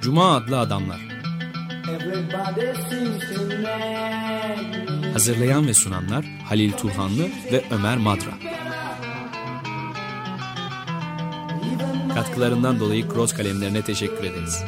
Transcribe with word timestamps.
Cuma 0.00 0.36
adlı 0.36 0.58
adamlar. 0.58 1.00
Hazırlayan 5.12 5.66
ve 5.66 5.74
sunanlar 5.74 6.24
Halil 6.48 6.72
Turhanlı 6.72 7.22
ve 7.52 7.64
Ömer 7.70 7.96
Madra. 7.96 8.30
Katkılarından 12.14 12.80
dolayı 12.80 13.08
Cross 13.08 13.32
kalemlerine 13.32 13.82
teşekkür 13.82 14.24
ederiz. 14.24 14.64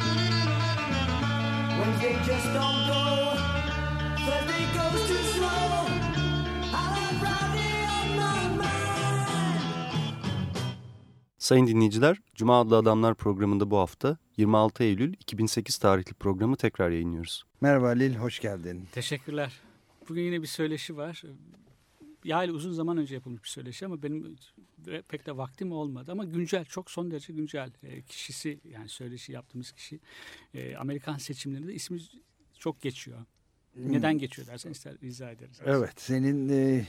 Sayın 11.47 11.67
dinleyiciler, 11.67 12.17
Cuma 12.35 12.61
adlı 12.61 12.77
Adamlar 12.77 13.15
programında 13.15 13.71
bu 13.71 13.77
hafta 13.77 14.17
26 14.37 14.83
Eylül 14.83 15.13
2008 15.13 15.77
tarihli 15.77 16.13
programı 16.13 16.55
tekrar 16.55 16.89
yayınlıyoruz. 16.89 17.43
Merhaba 17.61 17.87
Lil, 17.87 18.15
hoş 18.15 18.39
geldin. 18.39 18.87
Teşekkürler. 18.91 19.53
Bugün 20.09 20.21
yine 20.21 20.41
bir 20.41 20.47
söyleşi 20.47 20.97
var. 20.97 21.23
Yani 22.23 22.51
uzun 22.51 22.71
zaman 22.71 22.97
önce 22.97 23.15
yapılmış 23.15 23.43
bir 23.43 23.47
söyleşi 23.47 23.85
ama 23.85 24.03
benim 24.03 24.35
pek 25.09 25.25
de 25.25 25.37
vaktim 25.37 25.71
olmadı. 25.71 26.11
Ama 26.11 26.25
güncel, 26.25 26.65
çok 26.65 26.91
son 26.91 27.11
derece 27.11 27.33
güncel. 27.33 27.71
E, 27.83 28.01
kişisi 28.01 28.59
yani 28.63 28.89
söyleşi 28.89 29.31
yaptığımız 29.31 29.71
kişi 29.71 29.99
e, 30.53 30.75
Amerikan 30.75 31.17
seçimlerinde 31.17 31.73
ismi 31.73 31.99
çok 32.59 32.81
geçiyor. 32.81 33.25
Neden 33.75 34.17
geçiyor 34.17 34.47
dersen 34.47 34.71
ister 34.71 34.95
izah 35.01 35.31
ederiz. 35.31 35.59
Evet, 35.65 36.01
senin 36.01 36.49
e, 36.49 36.85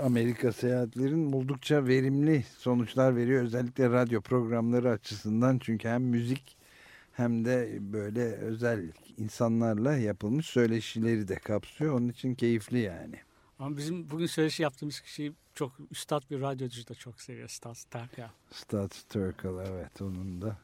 Amerika 0.00 0.52
seyahatlerin 0.52 1.32
oldukça 1.32 1.86
verimli 1.86 2.44
sonuçlar 2.58 3.16
veriyor. 3.16 3.42
Özellikle 3.42 3.90
radyo 3.90 4.20
programları 4.20 4.90
açısından. 4.90 5.58
Çünkü 5.58 5.88
hem 5.88 6.02
müzik 6.02 6.56
hem 7.12 7.44
de 7.44 7.78
böyle 7.80 8.22
özel 8.22 8.92
insanlarla 9.18 9.96
yapılmış 9.96 10.46
söyleşileri 10.46 11.28
de 11.28 11.34
kapsıyor. 11.34 11.94
Onun 11.94 12.08
için 12.08 12.34
keyifli 12.34 12.78
yani. 12.78 13.16
Ama 13.58 13.76
bizim 13.76 14.10
bugün 14.10 14.26
söyleşi 14.26 14.62
yaptığımız 14.62 15.00
kişi 15.00 15.32
çok 15.54 15.72
üstad 15.90 16.22
bir 16.30 16.40
radyocu 16.40 16.88
da 16.88 16.94
çok 16.94 17.20
seviyor. 17.20 17.48
Stas 17.48 17.84
Terka. 17.84 18.30
Stats 18.50 19.02
Turkle 19.02 19.48
evet 19.48 20.02
onun 20.02 20.42
da. 20.42 20.56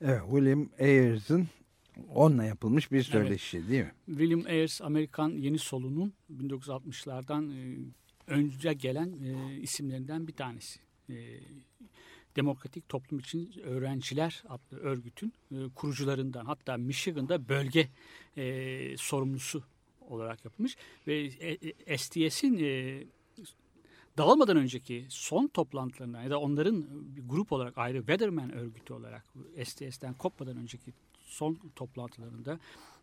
Evet, 0.00 0.20
William 0.30 0.68
Ayers'ın 0.80 1.48
onunla 2.08 2.44
yapılmış 2.44 2.92
bir 2.92 3.02
söyleşi 3.02 3.68
değil 3.68 3.84
mi? 3.84 3.92
William 4.06 4.44
Ayers 4.46 4.82
Amerikan 4.82 5.30
yeni 5.30 5.58
solunun 5.58 6.12
1960'lardan 6.36 7.52
e, 7.52 7.78
önce 8.26 8.72
gelen 8.72 9.12
e, 9.22 9.60
isimlerinden 9.60 10.28
bir 10.28 10.32
tanesi. 10.32 10.80
E, 11.10 11.14
Demokratik 12.36 12.88
Toplum 12.88 13.18
için 13.18 13.52
Öğrenciler 13.64 14.42
adlı 14.48 14.78
örgütün 14.78 15.32
e, 15.52 15.56
kurucularından 15.74 16.44
hatta 16.44 16.76
Michigan'da 16.76 17.48
bölge 17.48 17.88
e, 18.36 18.96
sorumlusu 18.96 19.62
olarak 20.00 20.44
yapılmış 20.44 20.76
ve 21.06 21.30
e, 21.86 21.98
STS'in 21.98 22.58
e, 22.58 23.02
dağılmadan 24.18 24.56
önceki 24.56 25.06
son 25.08 25.46
toplantılarından 25.46 26.22
ya 26.22 26.30
da 26.30 26.40
onların 26.40 26.86
bir 27.16 27.28
grup 27.28 27.52
olarak 27.52 27.78
ayrı 27.78 27.98
Weatherman 27.98 28.52
örgütü 28.52 28.92
olarak 28.92 29.24
STS'ten 29.64 30.14
kopmadan 30.14 30.56
önceki 30.56 30.92
son 31.28 31.58
toplantılarında, 31.76 32.58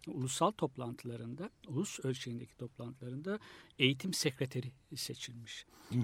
ulusal 0.08 0.52
toplantılarında, 0.52 1.50
ulus 1.68 2.00
ölçeğindeki 2.06 2.58
toplantılarında 2.58 3.40
eğitim 3.80 4.14
sekreteri 4.14 4.72
seçilmiş. 4.95 5.66
ee, 5.92 5.95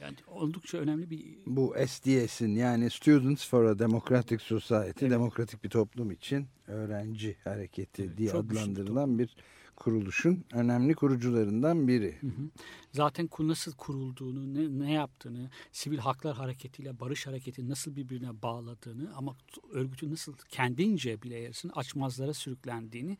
yani 0.00 0.16
oldukça 0.26 0.78
önemli 0.78 1.10
bir... 1.10 1.24
Bu 1.46 1.74
SDS'in 1.86 2.54
yani 2.54 2.90
Students 2.90 3.48
for 3.48 3.64
a 3.64 3.78
Democratic 3.78 4.38
Society, 4.38 5.04
evet. 5.04 5.10
demokratik 5.10 5.64
bir 5.64 5.70
toplum 5.70 6.10
için 6.10 6.46
öğrenci 6.66 7.36
hareketi 7.44 8.02
evet, 8.02 8.18
diye 8.18 8.32
adlandırılan 8.32 9.18
bir 9.18 9.36
kuruluşun 9.82 10.44
önemli 10.52 10.94
kurucularından 10.94 11.88
biri. 11.88 12.16
Hı 12.20 12.26
hı. 12.26 12.50
Zaten 12.92 13.28
nasıl 13.38 13.72
kurulduğunu, 13.72 14.54
ne, 14.54 14.86
ne 14.86 14.92
yaptığını, 14.92 15.50
sivil 15.72 15.98
haklar 15.98 16.36
hareketiyle 16.36 17.00
barış 17.00 17.26
hareketi 17.26 17.68
nasıl 17.68 17.96
birbirine 17.96 18.42
bağladığını 18.42 19.16
ama 19.16 19.36
örgütün 19.72 20.10
nasıl 20.10 20.34
kendince 20.48 21.22
bile 21.22 21.38
yarısın 21.38 21.68
açmazlara 21.68 22.34
sürüklendiğini 22.34 23.18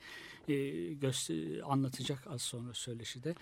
e, 0.48 1.62
anlatacak 1.62 2.26
az 2.26 2.42
sonra 2.42 2.74
söyleşide. 2.74 3.34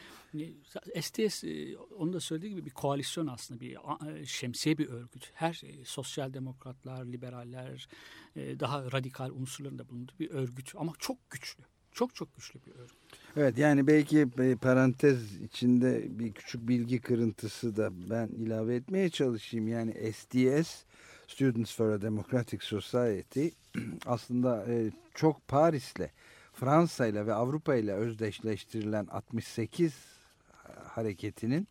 E, 0.95 1.03
STS 1.03 1.45
e, 1.45 1.77
onu 1.79 2.13
da 2.13 2.21
söylediği 2.21 2.55
gibi 2.55 2.67
bir 2.67 2.71
koalisyon 2.71 3.27
aslında 3.27 3.61
bir 3.61 3.77
e, 4.07 4.27
şemsiye 4.27 4.79
bir 4.79 4.89
örgüt. 4.89 5.31
Her 5.35 5.61
e, 5.65 5.85
sosyal 5.85 6.35
demokratlar, 6.35 7.05
liberaller, 7.05 7.89
e, 8.37 8.61
daha 8.61 8.93
radikal 8.93 9.31
unsurların 9.31 9.79
da 9.79 9.89
bulunduğu 9.89 10.15
bir 10.19 10.31
örgüt 10.31 10.73
ama 10.77 10.93
çok 10.99 11.31
güçlü. 11.31 11.65
Çok 11.93 12.15
çok 12.15 12.37
güçlü 12.37 12.61
bir 12.67 12.81
örgüt. 12.81 12.97
Evet 13.37 13.59
yani 13.59 13.87
belki 13.87 14.29
parantez 14.63 15.41
içinde 15.43 16.19
bir 16.19 16.33
küçük 16.33 16.69
bilgi 16.69 17.01
kırıntısı 17.01 17.77
da 17.77 18.11
ben 18.11 18.29
ilave 18.29 18.75
etmeye 18.75 19.11
çalışayım. 19.11 19.69
Yani 19.69 20.13
SDS 20.13 20.85
Students 21.29 21.77
for 21.77 21.91
a 21.91 22.03
Democratic 22.03 22.65
Society 22.65 23.49
aslında 24.07 24.67
çok 25.15 25.49
Paris'le, 25.49 26.11
Fransa'yla 26.53 27.27
ve 27.27 27.35
Avrupa 27.35 27.75
ile 27.75 27.93
özdeşleştirilen 27.93 29.07
68 29.07 29.95
hareketinin 30.89 31.69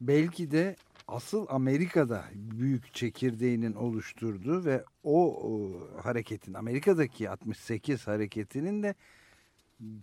belki 0.00 0.50
de 0.50 0.76
asıl 1.10 1.46
Amerika'da 1.48 2.24
büyük 2.34 2.94
çekirdeğinin 2.94 3.74
oluşturduğu 3.74 4.64
ve 4.64 4.84
o, 5.04 5.42
o 5.50 5.72
hareketin 6.02 6.54
Amerika'daki 6.54 7.30
68 7.30 8.06
hareketinin 8.06 8.82
de 8.82 8.94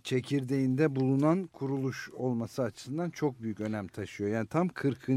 çekirdeğinde 0.04 0.96
bulunan 0.96 1.46
kuruluş 1.46 2.10
olması 2.10 2.62
açısından 2.62 3.10
çok 3.10 3.42
büyük 3.42 3.60
önem 3.60 3.88
taşıyor. 3.88 4.30
Yani 4.30 4.46
tam 4.46 4.68
40. 4.68 5.08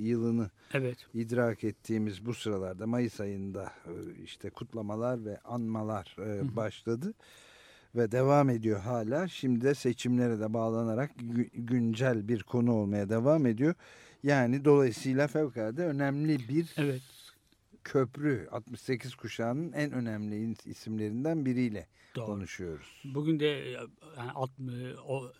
yılını 0.00 0.50
evet. 0.72 0.98
idrak 1.14 1.64
ettiğimiz 1.64 2.26
bu 2.26 2.34
sıralarda 2.34 2.86
Mayıs 2.86 3.20
ayında 3.20 3.72
e, 3.86 4.22
işte 4.24 4.50
kutlamalar 4.50 5.24
ve 5.24 5.38
anmalar 5.44 6.16
e, 6.18 6.56
başladı. 6.56 7.14
Ve 7.94 8.12
devam 8.12 8.50
ediyor 8.50 8.80
hala. 8.80 9.28
Şimdi 9.28 9.60
de 9.60 9.74
seçimlere 9.74 10.40
de 10.40 10.54
bağlanarak 10.54 11.10
güncel 11.54 12.28
bir 12.28 12.42
konu 12.42 12.72
olmaya 12.72 13.08
devam 13.08 13.46
ediyor. 13.46 13.74
Yani 14.22 14.64
dolayısıyla 14.64 15.26
fevkalade 15.26 15.84
önemli 15.84 16.48
bir 16.48 16.74
evet. 16.76 17.02
köprü 17.84 18.48
68 18.50 19.14
kuşağının 19.14 19.72
en 19.72 19.92
önemli 19.92 20.54
isimlerinden 20.64 21.44
biriyle 21.46 21.86
Doğru. 22.16 22.26
konuşuyoruz. 22.26 23.02
Bugün 23.04 23.40
de 23.40 23.44
yani 24.16 24.30
alt, 24.34 24.50
o 25.06 25.32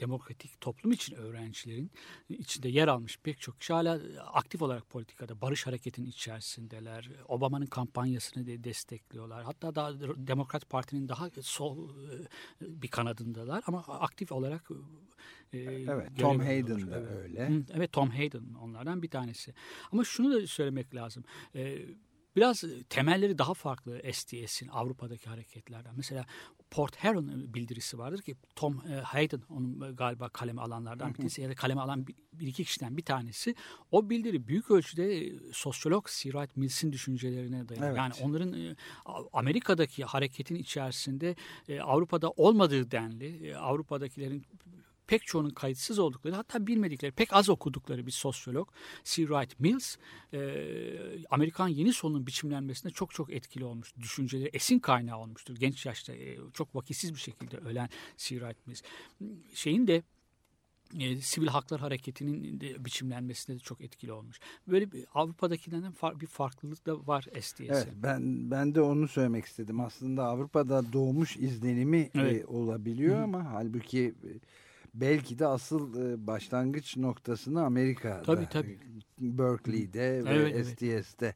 demokratik 0.00 0.60
toplum 0.60 0.92
için 0.92 1.16
öğrencilerin 1.16 1.90
içinde 2.28 2.68
yer 2.68 2.88
almış 2.88 3.18
pek 3.18 3.40
çok 3.40 3.60
kişi 3.60 3.72
hala 3.72 4.00
aktif 4.32 4.62
olarak 4.62 4.90
politikada 4.90 5.40
barış 5.40 5.66
hareketinin 5.66 6.06
içerisindeler. 6.06 7.10
Obama'nın 7.28 7.66
kampanyasını 7.66 8.46
de 8.46 8.64
destekliyorlar. 8.64 9.44
Hatta 9.44 9.74
daha 9.74 10.00
Demokrat 10.26 10.70
Parti'nin 10.70 11.08
daha 11.08 11.30
sol 11.42 11.88
bir 12.60 12.88
kanadındalar 12.88 13.64
ama 13.66 13.84
aktif 13.88 14.32
olarak 14.32 14.70
e, 15.52 15.58
Evet, 15.58 16.10
Tom 16.18 16.40
Hayden 16.40 16.90
de 16.90 16.94
öyle. 16.94 17.62
Evet, 17.74 17.92
Tom 17.92 18.10
Hayden 18.10 18.54
onlardan 18.62 19.02
bir 19.02 19.10
tanesi. 19.10 19.54
Ama 19.92 20.04
şunu 20.04 20.34
da 20.34 20.46
söylemek 20.46 20.94
lazım. 20.94 21.24
E, 21.54 21.78
biraz 22.36 22.64
temelleri 22.88 23.38
daha 23.38 23.54
farklı 23.54 24.02
STS'in 24.12 24.68
Avrupa'daki 24.68 25.28
hareketlerden. 25.28 25.94
Mesela 25.96 26.26
Port 26.70 26.96
Heron 26.96 27.54
bildirisi 27.54 27.98
vardır 27.98 28.22
ki 28.22 28.36
Tom 28.56 28.82
e, 28.90 28.94
Hayden 28.94 29.42
onun 29.48 29.96
galiba 29.96 30.28
kaleme 30.28 30.62
alanlardan 30.62 31.08
bir 31.08 31.14
tanesi 31.14 31.42
ya 31.42 31.50
da 31.50 31.54
kaleme 31.54 31.80
alan 31.80 32.06
bir, 32.06 32.46
iki 32.46 32.64
kişiden 32.64 32.96
bir 32.96 33.04
tanesi. 33.04 33.54
O 33.90 34.10
bildiri 34.10 34.48
büyük 34.48 34.70
ölçüde 34.70 35.26
e, 35.26 35.32
sosyolog 35.52 36.06
C. 36.06 36.30
Wright 36.30 36.56
Mills'in 36.56 36.92
düşüncelerine 36.92 37.68
dayanıyor. 37.68 37.90
Evet. 37.90 37.98
Yani 37.98 38.14
onların 38.22 38.52
e, 38.52 38.76
Amerika'daki 39.32 40.04
hareketin 40.04 40.54
içerisinde 40.54 41.36
Avrupa'da 41.82 42.30
olmadığı 42.30 42.90
denli 42.90 43.56
Avrupa'dakilerin 43.56 44.46
pek 45.10 45.26
çoğunun 45.26 45.50
kayıtsız 45.50 45.98
oldukları 45.98 46.34
hatta 46.34 46.66
bilmedikleri 46.66 47.12
pek 47.12 47.32
az 47.32 47.48
okudukları 47.48 48.06
bir 48.06 48.12
sosyolog 48.12 48.68
C. 49.04 49.22
Wright 49.22 49.60
Mills 49.60 49.96
e, 50.32 50.40
Amerikan 51.30 51.68
yeni 51.68 51.92
solunun 51.92 52.26
biçimlenmesinde 52.26 52.92
çok 52.92 53.14
çok 53.14 53.32
etkili 53.32 53.64
olmuş. 53.64 53.96
Düşünceleri 54.00 54.50
esin 54.52 54.78
kaynağı 54.78 55.18
olmuştur. 55.18 55.56
Genç 55.56 55.86
yaşta 55.86 56.12
e, 56.12 56.38
çok 56.54 56.74
vakitsiz 56.74 57.14
bir 57.14 57.20
şekilde 57.20 57.56
ölen 57.56 57.88
C. 58.16 58.38
Wright 58.38 58.66
Mills. 58.66 58.82
Şeyin 59.54 59.86
de 59.86 60.02
e, 60.98 61.16
sivil 61.16 61.46
haklar 61.46 61.80
hareketinin 61.80 62.60
de 62.60 62.84
biçimlenmesinde 62.84 63.56
de 63.56 63.60
çok 63.60 63.80
etkili 63.80 64.12
olmuş. 64.12 64.40
Böyle 64.68 64.92
bir 64.92 65.04
Avrupa'dakilerden 65.14 65.92
far, 65.92 66.20
bir 66.20 66.26
farklılık 66.26 66.86
da 66.86 67.06
var 67.06 67.26
STS'e. 67.40 67.64
Evet, 67.64 67.88
ben 67.94 68.50
ben 68.50 68.74
de 68.74 68.80
onu 68.80 69.08
söylemek 69.08 69.44
istedim. 69.44 69.80
Aslında 69.80 70.24
Avrupa'da 70.24 70.92
doğmuş 70.92 71.36
izlenimi 71.36 72.10
evet. 72.14 72.42
e, 72.42 72.46
olabiliyor 72.46 73.18
Hı. 73.18 73.22
ama 73.22 73.52
halbuki 73.52 74.14
e, 74.24 74.30
belki 74.94 75.38
de 75.38 75.46
asıl 75.46 76.10
e, 76.12 76.26
başlangıç 76.26 76.96
noktasını 76.96 77.64
Amerika'da. 77.64 78.22
Tabii 78.22 78.48
tabii. 78.50 78.78
Berkeley'de 79.20 80.24
ve 80.24 80.30
evet, 80.30 80.66
STS'te 80.66 81.34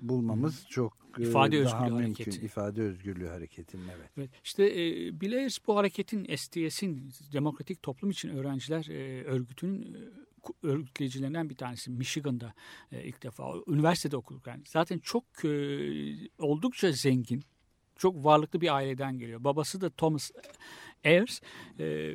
bulmamız 0.00 0.66
çok 0.68 0.96
e, 1.18 1.22
İfade 1.22 1.64
daha 1.64 1.84
özgürlüğü 1.84 2.02
mümkün. 2.02 2.24
hareketi. 2.24 2.46
İfade 2.46 2.82
özgürlüğü 2.82 3.28
hareketinin 3.28 3.88
evet. 3.88 4.10
Evet, 4.16 4.30
işte 4.44 4.64
e, 4.64 5.36
Ayers 5.36 5.58
bu 5.66 5.76
hareketin 5.76 6.36
STS'in 6.36 7.10
Demokratik 7.32 7.82
Toplum 7.82 8.10
için 8.10 8.28
Öğrenciler 8.28 8.86
e, 8.88 9.24
örgütünün 9.24 9.94
e, 9.94 9.98
örgütleyicilerinden 10.62 11.50
bir 11.50 11.56
tanesi 11.56 11.90
Michigan'da 11.90 12.54
e, 12.92 13.04
ilk 13.04 13.22
defa 13.22 13.54
üniversitede 13.68 14.16
okuduk 14.16 14.46
yani 14.46 14.62
zaten 14.66 14.98
çok 14.98 15.24
e, 15.44 15.48
oldukça 16.38 16.92
zengin 16.92 17.42
çok 17.96 18.24
varlıklı 18.24 18.60
bir 18.60 18.74
aileden 18.74 19.18
geliyor 19.18 19.44
babası 19.44 19.80
da 19.80 19.90
Thomas 19.90 20.30
Ayers 21.04 21.40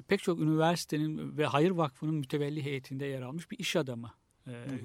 pek 0.08 0.24
çok 0.24 0.40
üniversitenin 0.40 1.38
ve 1.38 1.46
Hayır 1.46 1.72
Vakfı'nın 1.72 2.16
mütevelli 2.16 2.64
heyetinde 2.64 3.06
yer 3.06 3.22
almış 3.22 3.52
bir 3.52 3.60
iş 3.60 3.76
adamı 3.76 4.12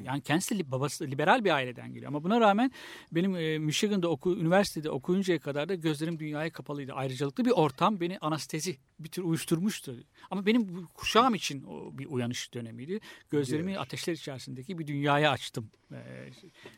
yani 0.04 0.20
kendisi 0.20 0.70
babası 0.70 1.06
liberal 1.06 1.44
bir 1.44 1.50
aileden 1.50 1.92
geliyor 1.94 2.08
ama 2.08 2.24
buna 2.24 2.40
rağmen 2.40 2.72
benim 3.12 3.36
e, 3.36 3.58
Michigan'da 3.58 4.08
oku, 4.08 4.36
üniversitede 4.36 4.90
okuyuncaya 4.90 5.38
kadar 5.38 5.68
da 5.68 5.74
gözlerim 5.74 6.18
dünyaya 6.18 6.50
kapalıydı. 6.52 6.92
Ayrıcalıklı 6.92 7.44
bir 7.44 7.50
ortam 7.50 8.00
beni 8.00 8.18
anestezi 8.18 8.76
bir 8.98 9.08
tür 9.08 9.22
uyuşturmuştu. 9.22 10.04
Ama 10.30 10.46
benim 10.46 10.86
kuşağım 10.86 11.34
için 11.34 11.64
o 11.64 11.98
bir 11.98 12.06
uyanış 12.06 12.54
dönemiydi. 12.54 13.00
Gözlerimi 13.30 13.78
ateşler 13.78 14.12
içerisindeki 14.12 14.78
bir 14.78 14.86
dünyaya 14.86 15.30
açtım. 15.30 15.70
E, 15.92 16.30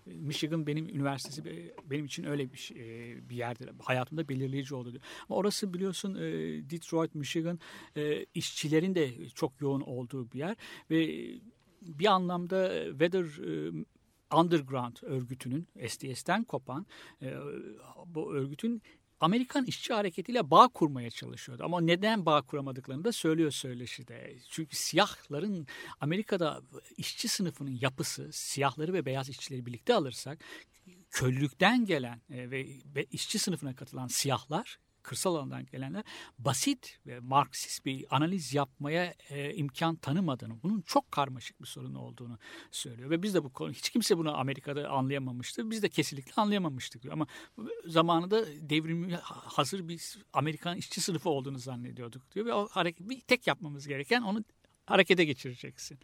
Michigan 0.06 0.67
benim 0.67 0.88
üniversitesi 0.88 1.73
benim 1.90 2.05
için 2.05 2.25
öyle 2.25 2.52
bir, 2.52 2.58
şey- 2.58 2.76
e, 3.12 3.28
bir 3.31 3.37
yerdir. 3.37 3.70
Hayatımda 3.82 4.28
belirleyici 4.28 4.75
oldu. 4.75 4.93
Ama 5.28 5.37
orası 5.38 5.75
biliyorsun 5.75 6.14
e, 6.14 6.20
Detroit, 6.70 7.14
Michigan 7.14 7.58
işçilerin 8.35 8.94
de 8.94 9.28
çok 9.28 9.61
yoğun 9.61 9.81
olduğu 9.81 10.32
bir 10.32 10.38
yer 10.38 10.56
ve 10.90 11.28
bir 11.87 12.06
anlamda 12.06 12.75
e, 12.75 12.90
Weather 12.90 13.25
e, 13.25 13.84
Underground 14.37 14.96
örgütünün 15.02 15.69
SDS'ten 15.88 16.44
kopan 16.44 16.87
e, 17.23 17.34
bu 18.06 18.34
örgütün 18.34 18.82
Amerikan 19.20 19.64
işçi 19.64 19.94
hareketiyle 19.94 20.50
bağ 20.50 20.69
kurmaya 20.69 21.11
çalışıyordu. 21.11 21.64
Ama 21.64 21.81
neden 21.81 22.26
bağ 22.26 22.43
kuramadıklarını 22.43 23.05
da 23.05 23.12
söylüyor 23.12 23.50
söyleşide. 23.50 24.37
Çünkü 24.49 24.76
siyahların 24.76 25.67
Amerika'da 26.00 26.62
işçi 26.96 27.29
sınıfının 27.29 27.79
yapısı, 27.81 28.28
siyahları 28.32 28.93
ve 28.93 29.05
beyaz 29.05 29.28
işçileri 29.28 29.67
birlikte 29.67 29.94
alırsak 29.94 30.38
köylülükten 31.11 31.85
gelen 31.85 32.20
ve 32.31 33.05
işçi 33.05 33.38
sınıfına 33.38 33.76
katılan 33.76 34.06
siyahlar 34.06 34.78
kırsal 35.02 35.34
alandan 35.34 35.66
gelenler 35.66 36.04
basit 36.38 36.99
ve 37.06 37.20
Marksist 37.20 37.84
bir 37.84 38.16
analiz 38.16 38.54
yapmaya 38.54 39.14
e, 39.31 39.54
imkan 39.54 39.96
tanımadığını, 39.96 40.62
bunun 40.62 40.81
çok 40.81 41.12
karmaşık 41.12 41.60
bir 41.60 41.66
sorun 41.66 41.94
olduğunu 41.94 42.38
söylüyor. 42.70 43.10
Ve 43.10 43.22
biz 43.22 43.34
de 43.34 43.44
bu 43.44 43.52
konu, 43.52 43.72
hiç 43.72 43.90
kimse 43.90 44.19
bunu 44.19 44.38
Amerika'da 44.38 44.88
anlayamamıştı. 44.88 45.70
Biz 45.70 45.82
de 45.82 45.88
kesinlikle 45.88 46.32
anlayamamıştık 46.37 47.02
diyor. 47.02 47.14
Ama 47.14 47.26
zamanında 47.87 48.46
devrimi 48.46 49.14
hazır 49.25 49.88
bir 49.88 50.19
Amerikan 50.32 50.76
işçi 50.76 51.00
sınıfı 51.00 51.31
olduğunu 51.31 51.58
zannediyorduk 51.58 52.31
diyor. 52.34 52.46
Ve 52.46 52.54
o 52.54 52.69
hareket, 52.69 53.08
bir 53.08 53.20
tek 53.20 53.46
yapmamız 53.46 53.87
gereken 53.87 54.22
onu 54.22 54.44
harekete 54.87 55.25
geçireceksin. 55.25 55.99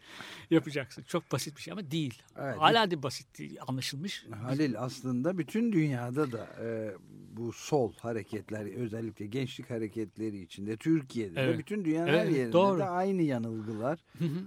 Yapacaksın. 0.49 1.03
Çok 1.07 1.31
basit 1.31 1.55
bir 1.57 1.61
şey 1.61 1.71
ama 1.71 1.91
değil. 1.91 2.21
Evet. 2.37 2.57
Hala 2.57 2.91
da 2.91 3.03
basit 3.03 3.39
değil. 3.39 3.57
Anlaşılmış. 3.67 4.25
Halil 4.43 4.79
aslında 4.79 5.37
bütün 5.37 5.71
dünyada 5.71 6.31
da 6.31 6.47
e, 6.63 6.91
bu 7.31 7.51
sol 7.53 7.93
hareketler 7.93 8.65
özellikle 8.75 9.25
gençlik 9.25 9.69
hareketleri 9.69 10.41
içinde 10.41 10.77
Türkiye'de 10.77 11.35
de 11.35 11.41
Evet. 11.41 11.59
bütün 11.59 11.85
dünyanın 11.85 12.07
her 12.07 12.13
Evet, 12.25 12.35
yerinde 12.35 12.53
doğru. 12.53 12.79
de 12.79 12.83
aynı 12.85 13.21
yanılgılar 13.21 13.99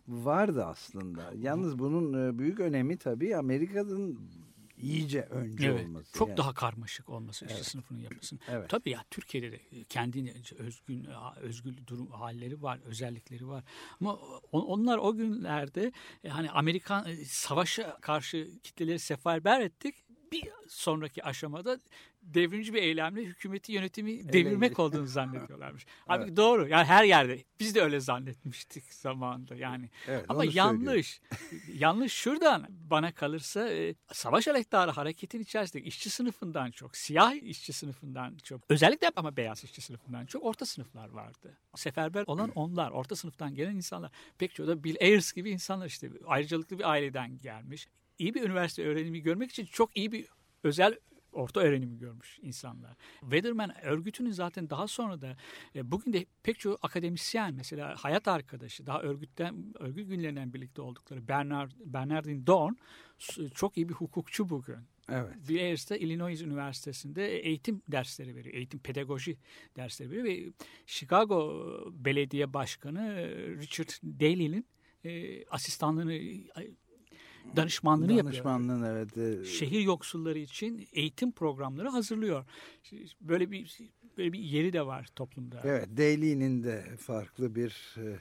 vardı 0.09 0.65
aslında. 0.65 1.33
Yalnız 1.39 1.79
bunun 1.79 2.29
e, 2.29 2.39
büyük 2.39 2.61
önemi 2.61 2.97
tabii 2.97 3.37
Amerika'nın 3.37 4.19
iyice 4.83 5.23
önce 5.23 5.67
Evet, 5.69 5.87
olması. 5.87 6.13
çok 6.19 6.29
yani. 6.29 6.37
daha 6.37 6.55
karmaşık 6.55 7.09
olması 7.09 7.47
Evet. 7.51 7.67
sınıfının 7.67 7.99
yapısının. 7.99 8.41
Evet. 8.49 8.71
Tabii 8.71 8.91
ya 8.91 9.05
Türkiye'de 9.11 9.53
de 9.53 9.61
kendine 9.89 10.35
özgün 10.59 11.07
özgül 11.41 11.87
durum 11.87 12.11
halleri 12.11 12.63
var, 12.63 12.81
özellikleri 12.85 13.49
var. 13.49 13.65
Ama 14.01 14.15
on- 14.53 14.65
onlar 14.67 14.99
o 14.99 15.15
günlerde 15.17 15.93
e, 16.25 16.29
hani 16.29 16.51
Amerikan 16.51 17.09
e, 17.09 17.17
savaşa 17.25 18.01
karşı 18.01 18.49
kitleleri 18.63 18.99
seferber 18.99 19.61
ettik. 19.61 19.95
Bir 20.33 20.49
sonraki 20.69 21.25
aşamada 21.25 21.79
devrimci 22.23 22.75
bir 22.75 22.83
eylemle 22.83 23.23
hükümeti 23.25 23.73
yönetimi 23.73 24.33
devirmek 24.33 24.79
olduğunu 24.79 25.07
zannediyorlarmış. 25.07 25.87
Abi 26.09 26.37
doğru. 26.37 26.69
Yani 26.69 26.85
her 26.85 27.05
yerde 27.05 27.45
biz 27.61 27.75
de 27.75 27.83
öyle 27.83 28.01
zannetmiştik 28.01 28.93
zamanında 28.93 29.55
yani. 29.55 29.91
Evet, 30.09 30.25
Ama 30.29 30.45
yanlış. 30.45 31.21
yanlış 31.75 32.13
şuradan 32.13 32.67
bana 32.69 33.13
kalırsa 33.13 33.69
e, 33.69 33.95
savaş 34.13 34.49
aleyhtarı 34.49 34.91
hareketin 34.91 35.41
içerisinde 35.41 35.83
işçi 35.83 36.11
sınıfından 36.11 36.71
çok, 36.71 36.97
siyah 36.97 37.35
işçi 37.35 37.73
sınıfından 37.73 38.37
çok, 38.43 38.61
özellikle 38.69 39.11
ama 39.17 39.37
beyaz 39.37 39.65
işçi 39.65 39.81
sınıfından 39.81 40.27
çok 40.27 40.45
orta 40.45 40.67
sınıflar 40.67 41.09
vardı. 41.09 41.59
Seferber 41.75 42.25
olan 42.27 42.51
onlar, 42.55 42.91
orta 42.91 43.17
sınıftan 43.17 43.55
gelen 43.55 43.77
insanlar. 43.77 44.11
Pek 44.39 44.55
çoğu 44.55 44.67
da 44.67 44.85
Bill 44.85 44.97
Ayers 45.01 45.33
gibi 45.33 45.51
insanlar 45.51 45.87
işte 45.87 46.11
ayrıcalıklı 46.27 46.79
bir 46.79 46.91
aileden 46.91 47.39
gelmiş. 47.39 47.89
İyi 48.19 48.35
bir 48.35 48.43
üniversite 48.43 48.87
öğrenimi 48.87 49.21
görmek 49.21 49.51
için 49.51 49.67
çok 49.67 49.97
iyi 49.97 50.13
bir 50.13 50.27
özel 50.65 50.99
orta 51.33 51.61
öğrenimi 51.61 51.99
görmüş 51.99 52.39
insanlar. 52.43 52.97
Weatherman 53.21 53.85
örgütünün 53.85 54.31
zaten 54.31 54.71
daha 54.71 54.89
sonra 54.89 55.21
da 55.21 55.37
e, 55.75 55.93
bugün 55.93 56.13
de 56.13 56.27
pek 56.43 56.59
çoğu 56.59 56.79
akademisyen 56.83 57.55
mesela 57.55 57.95
hayat 57.99 58.29
arkadaşı 58.29 58.87
daha 58.87 59.03
örgütten 59.03 59.75
örgüt 59.79 60.09
günlerinden 60.09 60.55
birlikte 60.55 60.83
oldukları 60.83 61.29
Bernard 61.29 61.71
Bernardine 61.85 62.47
Dorn 62.47 62.73
çok 63.55 63.77
iyi 63.77 63.89
bir 63.89 63.95
hukukçu 63.95 64.49
bugün. 64.49 64.79
Evet. 65.09 65.91
De 65.91 65.99
Illinois 65.99 66.43
Üniversitesi'nde 66.43 67.39
eğitim 67.39 67.83
dersleri 67.89 68.37
veriyor. 68.37 68.55
Eğitim 68.55 68.81
pedagoji 68.81 69.37
dersleri 69.77 70.11
veriyor 70.11 70.25
ve 70.25 70.53
Chicago 70.87 71.69
Belediye 71.93 72.55
Başkanı 72.55 73.01
e, 73.01 73.49
Richard 73.49 73.89
Daley'nin 74.03 74.67
e, 75.05 75.45
asistanlığını 75.47 76.13
danışmanlığını 77.57 78.13
yapıyor 78.13 78.25
Danışmanlığın 78.25 78.83
evet. 78.83 79.19
e, 79.19 79.45
şehir 79.45 79.81
yoksulları 79.81 80.39
için 80.39 80.89
eğitim 80.93 81.33
programları 81.33 81.89
hazırlıyor. 81.89 82.45
Böyle 83.21 83.51
bir 83.51 83.79
böyle 84.19 84.33
bir 84.33 84.39
yeri 84.39 84.73
de 84.73 84.87
var 84.87 85.07
toplumda. 85.17 85.61
Evet, 85.65 85.89
Daly'nin 85.97 86.63
de 86.63 86.85
farklı 86.99 87.55
bir 87.55 87.95
e, 87.99 88.17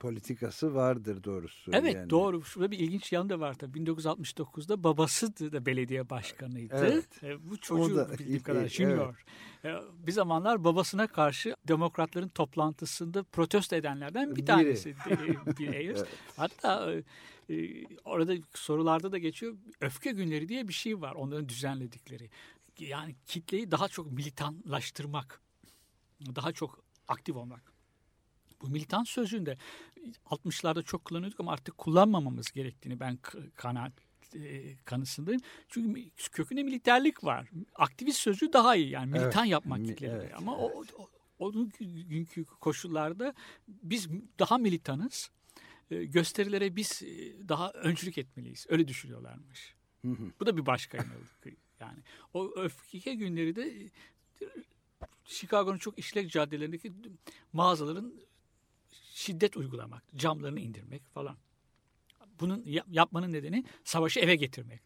politikası 0.00 0.74
vardır 0.74 1.24
doğrusu. 1.24 1.70
Evet 1.74 1.94
yani. 1.94 2.10
doğru. 2.10 2.42
Şurada 2.44 2.70
bir 2.70 2.78
ilginç 2.78 3.12
yanı 3.12 3.28
da 3.28 3.40
var 3.40 3.54
tabii. 3.54 3.78
1969'da 3.78 4.84
babası 4.84 5.36
da 5.52 5.66
belediye 5.66 6.10
başkanıydı. 6.10 6.74
Evet. 6.78 7.22
E, 7.22 7.50
Bu 7.50 7.56
çocuğu 7.56 7.94
O 7.94 7.96
da- 7.96 8.18
bildiğim 8.18 8.42
kadar 8.42 8.60
evet. 8.60 8.70
junior. 8.70 9.24
E, 9.64 9.74
Bir 10.06 10.12
zamanlar 10.12 10.64
babasına 10.64 11.06
karşı 11.06 11.56
demokratların 11.68 12.28
toplantısında 12.28 13.22
protesto 13.22 13.76
edenlerden 13.76 14.30
bir 14.30 14.36
Biri. 14.36 14.44
tanesi. 14.44 14.94
Ayers. 15.60 15.98
Evet. 15.98 16.06
Hatta 16.36 16.92
orada 18.04 18.34
sorularda 18.54 19.12
da 19.12 19.18
geçiyor. 19.18 19.56
Öfke 19.80 20.10
günleri 20.12 20.48
diye 20.48 20.68
bir 20.68 20.72
şey 20.72 21.00
var. 21.00 21.12
Onların 21.14 21.48
düzenledikleri. 21.48 22.30
Yani 22.78 23.14
kitleyi 23.26 23.70
daha 23.70 23.88
çok 23.88 24.12
militanlaştırmak. 24.12 25.40
Daha 26.36 26.52
çok 26.52 26.84
aktif 27.08 27.36
olmak. 27.36 27.72
Bu 28.62 28.68
militan 28.68 29.04
sözcüğünde 29.04 29.58
60'larda 30.26 30.84
çok 30.84 31.04
kullanıyorduk 31.04 31.40
ama 31.40 31.52
artık 31.52 31.78
kullanmamamız 31.78 32.50
gerektiğini 32.52 33.00
ben 33.00 33.18
kanaat 33.56 33.92
e, 34.34 34.76
kanısındayım. 34.84 35.40
Çünkü 35.68 36.10
kökünde 36.32 36.62
militerlik 36.62 37.24
var. 37.24 37.50
Aktivist 37.74 38.18
sözcüğü 38.20 38.52
daha 38.52 38.76
iyi 38.76 38.90
yani 38.90 39.10
militan 39.10 39.42
Evet, 39.42 39.52
yapmak 39.52 39.78
mi- 39.78 39.96
evet, 40.00 40.32
ama 40.36 40.56
o, 40.56 40.84
o 40.98 41.08
onun 41.38 41.72
günkü 42.08 42.44
koşullarda 42.44 43.34
biz 43.68 44.08
daha 44.38 44.58
militanız. 44.58 45.30
E, 45.92 46.04
Gösterilere 46.04 46.76
biz 46.76 47.02
e, 47.02 47.48
daha 47.48 47.70
öncülük 47.70 48.18
etmeliyiz. 48.18 48.66
Öyle 48.68 48.88
düşünüyorlarmış. 48.88 49.74
Hı 50.02 50.08
hı. 50.10 50.32
Bu 50.40 50.46
da 50.46 50.56
bir 50.56 50.66
başka 50.66 50.96
yanılgı. 50.98 51.56
Yani 51.80 51.98
o 52.34 52.52
öfke 52.56 53.14
günleri 53.14 53.56
de 53.56 53.90
e, 54.42 54.46
Chicago'nun 55.24 55.78
çok 55.78 55.98
işlek 55.98 56.30
caddelerindeki 56.30 56.92
mağazaların 57.52 58.14
şiddet 59.12 59.56
uygulamak, 59.56 60.02
camlarını 60.16 60.60
indirmek 60.60 61.02
falan. 61.14 61.36
Bunun 62.40 62.62
yap- 62.64 62.86
yapmanın 62.90 63.32
nedeni 63.32 63.64
savaşı 63.84 64.20
eve 64.20 64.36
getirmek. 64.36 64.80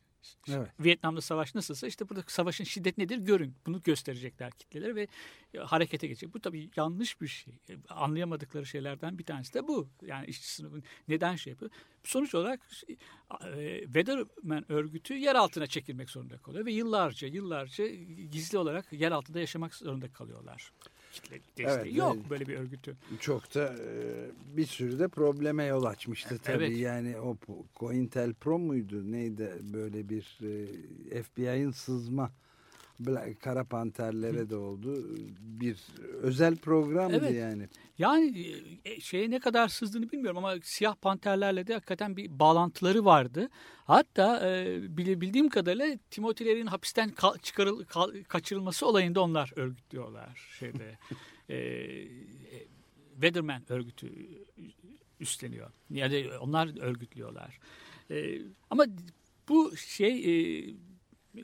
Evet. 0.49 0.69
Vietnam'da 0.81 1.21
savaş 1.21 1.55
nasılsa 1.55 1.87
işte 1.87 2.09
burada 2.09 2.23
savaşın 2.27 2.65
şiddet 2.65 2.99
nedir 2.99 3.19
görün. 3.19 3.55
Bunu 3.67 3.83
gösterecekler 3.83 4.53
kitlelere 4.53 4.95
ve 4.95 5.09
e, 5.55 5.59
harekete 5.59 6.07
geçecek. 6.07 6.35
Bu 6.35 6.41
tabii 6.41 6.71
yanlış 6.77 7.21
bir 7.21 7.27
şey. 7.27 7.55
E, 7.71 7.75
Anlayamadıkları 7.89 8.67
şeylerden 8.67 9.19
bir 9.19 9.25
tanesi 9.25 9.55
de 9.55 9.69
bu. 9.69 9.89
Yani 10.03 10.27
işçi 10.27 10.49
sınıfın 10.49 10.85
neden 11.09 11.37
şey 11.37 11.51
yapıyor? 11.51 11.71
Sonuç 12.05 12.35
olarak 12.35 12.61
Weatherman 13.85 14.73
örgütü 14.73 15.15
yer 15.15 15.35
altına 15.35 15.67
çekilmek 15.67 16.11
zorunda 16.11 16.39
kalıyor 16.39 16.67
ve 16.67 16.73
yıllarca 16.73 17.29
yıllarca 17.29 17.87
gizli 18.31 18.59
olarak 18.59 18.93
yer 18.93 19.13
altında 19.13 19.41
yaşamak 19.41 19.75
zorunda 19.75 20.13
kalıyorlar. 20.13 20.73
Kitle 21.21 21.41
desteği 21.57 21.67
Evet, 21.67 21.97
yok 21.97 22.17
böyle 22.31 22.47
bir 22.47 22.57
örgütü. 22.57 22.97
Çok 23.21 23.55
da 23.55 23.75
e, 23.75 24.57
bir 24.57 24.67
sürü 24.67 24.99
de 24.99 25.09
probleme 25.09 25.65
yol 25.65 25.85
açmıştı 25.85 26.39
tabii. 26.39 26.65
Evet. 26.65 26.79
Yani 26.79 27.19
o 27.19 27.37
COINTELPRO 27.77 28.59
muydu 28.59 29.13
neydi 29.13 29.53
böyle 29.73 30.09
bir 30.09 30.39
e, 31.11 31.23
FBI'ın 31.23 31.71
sızma 31.71 32.31
Black, 33.01 33.41
kara 33.41 33.65
panterlere 33.65 34.51
de 34.51 34.57
oldu. 34.57 35.07
Bir 35.41 35.77
özel 36.23 36.57
programdı 36.57 37.17
Evet. 37.17 37.35
yani. 37.35 37.69
Yani 37.99 38.55
e, 38.85 39.01
şeye 39.01 39.31
ne 39.31 39.41
kadar 39.41 39.69
sızdığını 39.69 40.13
bilmiyorum 40.13 40.39
ama 40.39 40.55
siyah 40.63 40.95
panterlerle 40.95 41.67
de 41.67 41.75
hakikaten 41.75 42.17
bir 42.17 42.39
bağlantıları 42.39 43.05
vardı. 43.05 43.49
Hatta 43.85 44.49
e, 44.51 44.79
bildiğim 44.97 45.49
kadarıyla 45.49 45.99
Timothy'lerin 46.11 46.67
hapisten 46.67 47.09
ka- 47.11 47.41
çıkarıl 47.43 47.85
ka- 47.85 48.25
kaçırılması 48.25 48.87
olayında 48.87 49.21
onlar 49.21 49.53
örgütlüyorlar 49.57 50.49
şeyde. 50.59 50.99
e, 51.49 51.57
e, 51.57 52.09
Weatherman 53.13 53.63
örgütü 53.69 54.13
üstleniyor. 55.21 55.71
Yani 55.91 56.29
onlar 56.41 56.81
örgütlüyorlar. 56.81 57.59
E, 58.11 58.39
ama 58.71 58.87
bu 59.49 59.77
şey 59.77 60.15
e, 60.61 60.65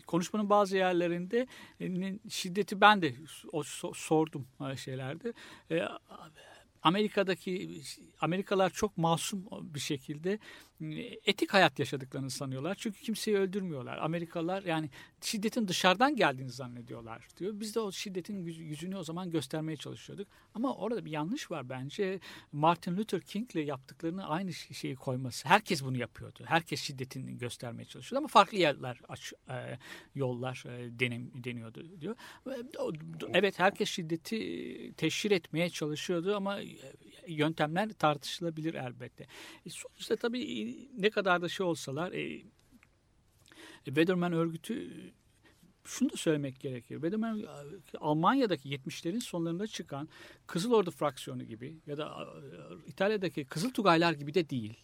konuşmanın 0.06 0.50
bazı 0.50 0.76
yerlerinde 0.76 1.46
e, 1.80 2.18
şiddeti 2.28 2.80
ben 2.80 3.02
de 3.02 3.14
sordum 3.94 4.46
e, 4.72 4.76
şeylerde. 4.76 5.32
E, 5.70 5.82
Amerika'daki 6.82 7.82
Amerikalılar 8.20 8.70
çok 8.70 8.96
masum 8.96 9.44
bir 9.62 9.80
şekilde 9.80 10.38
etik 11.26 11.54
hayat 11.54 11.78
yaşadıklarını 11.78 12.30
sanıyorlar. 12.30 12.74
Çünkü 12.80 13.00
kimseyi 13.02 13.36
öldürmüyorlar. 13.36 13.98
Amerikalılar 13.98 14.62
yani 14.62 14.90
şiddetin 15.20 15.68
dışarıdan 15.68 16.16
geldiğini 16.16 16.50
zannediyorlar 16.50 17.28
diyor. 17.38 17.52
Biz 17.60 17.74
de 17.74 17.80
o 17.80 17.92
şiddetin 17.92 18.44
yüz- 18.44 18.58
yüzünü 18.58 18.96
o 18.96 19.04
zaman 19.04 19.30
göstermeye 19.30 19.76
çalışıyorduk. 19.76 20.28
Ama 20.54 20.74
orada 20.76 21.04
bir 21.04 21.10
yanlış 21.10 21.50
var 21.50 21.68
bence. 21.68 22.20
Martin 22.52 22.96
Luther 22.96 23.20
King'le 23.20 23.54
yaptıklarını 23.66 24.28
aynı 24.28 24.52
şeyi 24.52 24.94
koyması. 24.96 25.48
Herkes 25.48 25.84
bunu 25.84 25.96
yapıyordu. 25.98 26.42
Herkes 26.46 26.80
şiddetini 26.82 27.38
göstermeye 27.38 27.84
çalışıyordu 27.84 28.18
ama 28.18 28.28
farklı 28.28 28.58
yerler 28.58 29.00
aç, 29.08 29.32
e, 29.50 29.78
yollar 30.14 30.64
e, 30.68 31.00
denem, 31.00 31.30
deniyordu 31.44 32.00
diyor. 32.00 32.16
O- 32.78 32.92
Evet 33.34 33.58
herkes 33.58 33.88
şiddeti 33.88 34.36
e, 34.36 34.92
teşhir 34.92 35.30
etmeye 35.30 35.70
çalışıyordu 35.70 36.36
ama 36.36 36.60
e, 36.60 36.66
yöntemler 37.28 37.92
tartışılabilir 37.92 38.74
elbette. 38.74 39.26
E, 39.66 39.70
sonuçta 39.70 40.16
tabii 40.16 40.60
e, 40.60 40.88
ne 40.98 41.10
kadar 41.10 41.42
da 41.42 41.48
şey 41.48 41.66
olsalar 41.66 42.12
e, 42.12 42.42
Weatherman 43.84 44.32
örgütü 44.32 44.74
e, 44.74 44.94
şunu 45.84 46.12
da 46.12 46.16
söylemek 46.16 46.60
gerekir. 46.60 46.94
Weatherman 46.94 47.40
e, 47.40 47.46
Almanya'daki 47.98 48.68
70'lerin 48.68 49.20
sonlarında 49.20 49.66
çıkan 49.66 50.08
Kızıl 50.46 50.72
Ordu 50.72 50.90
fraksiyonu 50.90 51.42
gibi 51.42 51.76
ya 51.86 51.96
da 51.98 52.28
İtalya'daki 52.86 53.44
Kızıl 53.44 53.70
Tugaylar 53.70 54.12
gibi 54.12 54.34
de 54.34 54.50
değil. 54.50 54.74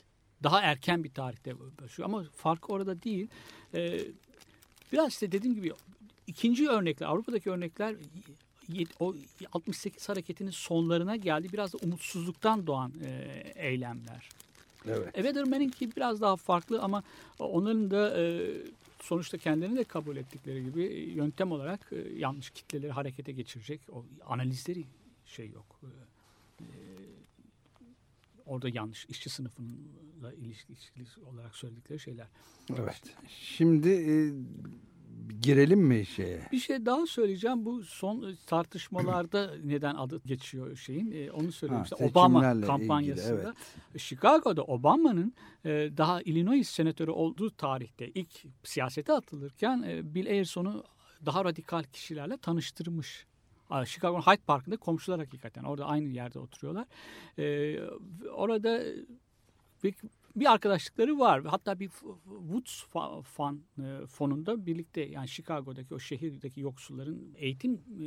Daha 0.42 0.60
erken 0.60 1.04
bir 1.04 1.14
tarihte 1.14 1.58
başlıyor 1.58 2.08
ama 2.08 2.24
fark 2.24 2.70
orada 2.70 3.02
değil. 3.02 3.28
E, 3.74 4.00
biraz 4.92 5.08
işte 5.12 5.32
dediğim 5.32 5.54
gibi 5.54 5.72
ikinci 6.26 6.68
örnekler 6.68 7.06
Avrupa'daki 7.06 7.50
örnekler 7.50 7.96
o 9.00 9.14
68 9.52 10.08
hareketinin 10.08 10.50
sonlarına 10.50 11.16
geldi. 11.16 11.48
Biraz 11.52 11.72
da 11.72 11.78
umutsuzluktan 11.82 12.66
doğan 12.66 12.92
e, 13.04 13.42
eylemler. 13.54 14.28
Evet. 14.86 15.08
E, 15.08 15.22
Weatherman'inki 15.22 15.96
biraz 15.96 16.20
daha 16.20 16.36
farklı 16.36 16.82
ama 16.82 17.02
onların 17.38 17.90
da 17.90 18.20
e, 18.20 18.52
sonuçta 19.00 19.38
kendilerini 19.38 19.76
de 19.76 19.84
kabul 19.84 20.16
ettikleri 20.16 20.64
gibi 20.64 20.84
e, 20.84 21.10
yöntem 21.10 21.52
olarak 21.52 21.80
e, 21.92 22.18
yanlış 22.18 22.50
kitleleri 22.50 22.92
harekete 22.92 23.32
geçirecek 23.32 23.80
o 23.92 24.04
analizleri 24.26 24.84
şey 25.26 25.50
yok. 25.50 25.80
E, 25.82 25.88
e, 26.60 26.66
orada 28.46 28.68
yanlış 28.68 29.06
işçi 29.08 29.30
sınıfıyla 29.30 30.32
ilişkili 30.32 31.04
olarak 31.32 31.56
söyledikleri 31.56 32.00
şeyler. 32.00 32.26
Evet. 32.78 33.02
Şimdi 33.28 33.88
e, 33.88 34.14
girelim 35.40 35.80
mi 35.80 36.06
şeye? 36.06 36.40
Bir 36.52 36.58
şey 36.58 36.86
daha 36.86 37.06
söyleyeceğim. 37.06 37.64
Bu 37.64 37.82
son 37.82 38.36
tartışmalarda 38.46 39.50
neden 39.64 39.94
adı 39.94 40.20
geçiyor 40.26 40.76
şeyin. 40.76 41.12
E, 41.12 41.30
onu 41.30 41.52
söyleyeyim. 41.52 41.84
Ha, 41.98 42.04
Obama 42.04 42.60
kampanyasında. 42.60 43.34
ilgili, 43.34 43.98
Chicago'da 43.98 44.62
Obama'nın 44.62 45.34
e, 45.64 45.70
daha 45.96 46.22
Illinois 46.22 46.68
senatörü 46.68 47.10
olduğu 47.10 47.50
tarihte 47.50 48.08
ilk 48.08 48.30
siyasete 48.64 49.12
atılırken 49.12 49.84
e, 49.88 50.14
Bill 50.14 50.26
Ayerson'u 50.26 50.84
daha 51.26 51.44
radikal 51.44 51.82
kişilerle 51.82 52.36
tanıştırmış. 52.36 53.26
Chicago'nun 53.86 54.22
Hyde 54.22 54.42
Park'ında 54.46 54.76
komşular 54.76 55.20
hakikaten. 55.20 55.64
Orada 55.64 55.86
aynı 55.86 56.08
yerde 56.08 56.38
oturuyorlar. 56.38 56.86
E, 57.38 57.78
orada 58.30 58.82
bir, 59.84 59.94
bir 60.40 60.52
arkadaşlıkları 60.52 61.18
var. 61.18 61.44
Hatta 61.44 61.80
bir 61.80 61.90
Woods 62.24 62.82
fa- 62.94 63.22
fan 63.22 63.60
e, 63.78 64.06
fonunda 64.06 64.66
birlikte 64.66 65.00
yani 65.00 65.28
Chicago'daki 65.28 65.94
o 65.94 65.98
şehirdeki 65.98 66.60
yoksulların 66.60 67.34
eğitim 67.36 67.74
e, 67.74 68.06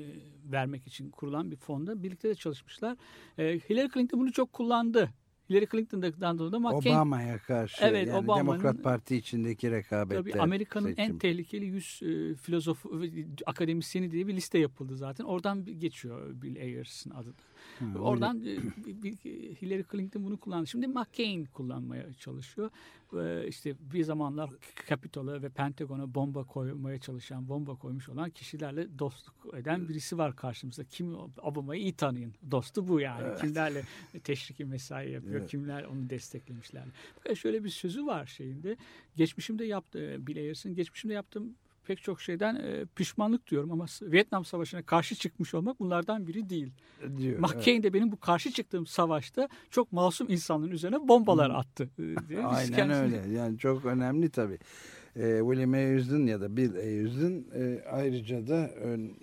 vermek 0.51 0.87
için 0.87 1.09
kurulan 1.11 1.51
bir 1.51 1.55
fonda 1.55 2.03
birlikte 2.03 2.29
de 2.29 2.35
çalışmışlar. 2.35 2.97
E, 3.37 3.59
Hillary 3.59 3.89
Clinton 3.93 4.19
bunu 4.19 4.31
çok 4.31 4.53
kullandı. 4.53 5.09
Hillary 5.51 5.65
Clinton'dan 5.65 6.37
dolayı 6.37 6.51
da 6.51 6.59
McCain 6.59 6.95
Obama'ya 6.95 7.37
karşı 7.37 7.85
Evet, 7.85 8.07
yani 8.07 8.27
Demokrat 8.27 8.83
Parti 8.83 9.15
içindeki 9.15 9.71
rekabette. 9.71 10.31
Tabii 10.31 10.41
Amerika'nın 10.41 10.87
en 10.87 11.05
seçim. 11.05 11.19
tehlikeli 11.19 11.65
100 11.65 11.99
e, 12.03 12.35
filozofu, 12.35 13.01
akademisyeni 13.45 14.11
diye 14.11 14.27
bir 14.27 14.33
liste 14.33 14.59
yapıldı 14.59 14.97
zaten. 14.97 15.23
Oradan 15.23 15.65
geçiyor 15.65 16.41
Bill 16.41 16.61
Ayers'ın 16.61 17.09
adı. 17.09 17.33
Ha, 17.79 17.99
Oradan 17.99 18.43
e, 18.45 18.49
Hillary 19.61 19.83
Clinton 19.91 20.23
bunu 20.23 20.37
kullandı. 20.37 20.67
Şimdi 20.67 20.87
McCain 20.87 21.45
kullanmaya 21.45 22.13
çalışıyor. 22.13 22.69
E, 23.13 23.47
işte 23.47 23.75
bir 23.93 24.03
zamanlar 24.03 24.49
Capitol'a 24.89 25.41
ve 25.41 25.49
Pentagon'a 25.49 26.15
bomba 26.15 26.43
koymaya 26.43 26.99
çalışan, 26.99 27.49
bomba 27.49 27.75
koymuş 27.75 28.09
olan 28.09 28.29
kişilerle 28.29 28.99
dostluk 28.99 29.53
eden 29.53 29.89
birisi 29.89 30.17
var 30.17 30.35
karşımızda. 30.35 30.83
Kim 30.83 31.15
Obama'yı 31.41 31.81
iyi 31.81 31.93
tanıyın. 31.93 32.33
Dostu 32.51 32.87
bu 32.87 32.99
yani. 32.99 33.37
Kimlerle 33.41 33.83
teşriki 34.23 34.65
mesai 34.65 35.11
yapıyor, 35.11 35.39
Evet. 35.39 35.49
kimler 35.49 35.83
onu 35.83 36.09
desteklemişler. 36.09 36.83
Fakat 37.15 37.37
şöyle 37.37 37.63
bir 37.63 37.69
sözü 37.69 38.05
var 38.05 38.25
şeyinde. 38.25 38.77
Geçmişimde 39.15 39.65
yaptı 39.65 40.17
Bill 40.27 40.37
Ayers'ın 40.37 40.75
geçmişimde 40.75 41.13
yaptığım 41.13 41.55
pek 41.91 42.03
çok 42.03 42.21
şeyden 42.21 42.55
e, 42.55 42.85
pişmanlık 42.95 43.47
diyorum 43.51 43.71
ama 43.71 43.85
Vietnam 44.01 44.45
Savaşı'na 44.45 44.83
karşı 44.83 45.15
çıkmış 45.15 45.53
olmak 45.53 45.79
bunlardan 45.79 46.27
biri 46.27 46.49
değil. 46.49 46.71
diyor. 47.17 47.39
McCain 47.39 47.83
de 47.83 47.93
benim 47.93 48.11
bu 48.11 48.19
karşı 48.19 48.51
çıktığım 48.51 48.85
savaşta 48.85 49.49
çok 49.71 49.91
masum 49.91 50.29
insanların 50.29 50.71
üzerine 50.71 51.07
bombalar 51.07 51.49
attı. 51.49 51.89
e, 51.99 52.29
diye. 52.29 52.43
Aynen 52.45 52.73
kendisini- 52.75 52.95
öyle. 53.19 53.33
Yani 53.33 53.57
çok 53.57 53.85
önemli 53.85 54.29
tabii. 54.29 54.59
Ee, 55.15 55.39
William 55.41 55.73
Ayers'ın 55.73 56.27
ya 56.27 56.41
da 56.41 56.57
Bill 56.57 56.75
Ayers'ın 56.75 57.47
e, 57.55 57.83
ayrıca 57.91 58.47
da 58.47 58.69
ön- 58.69 59.13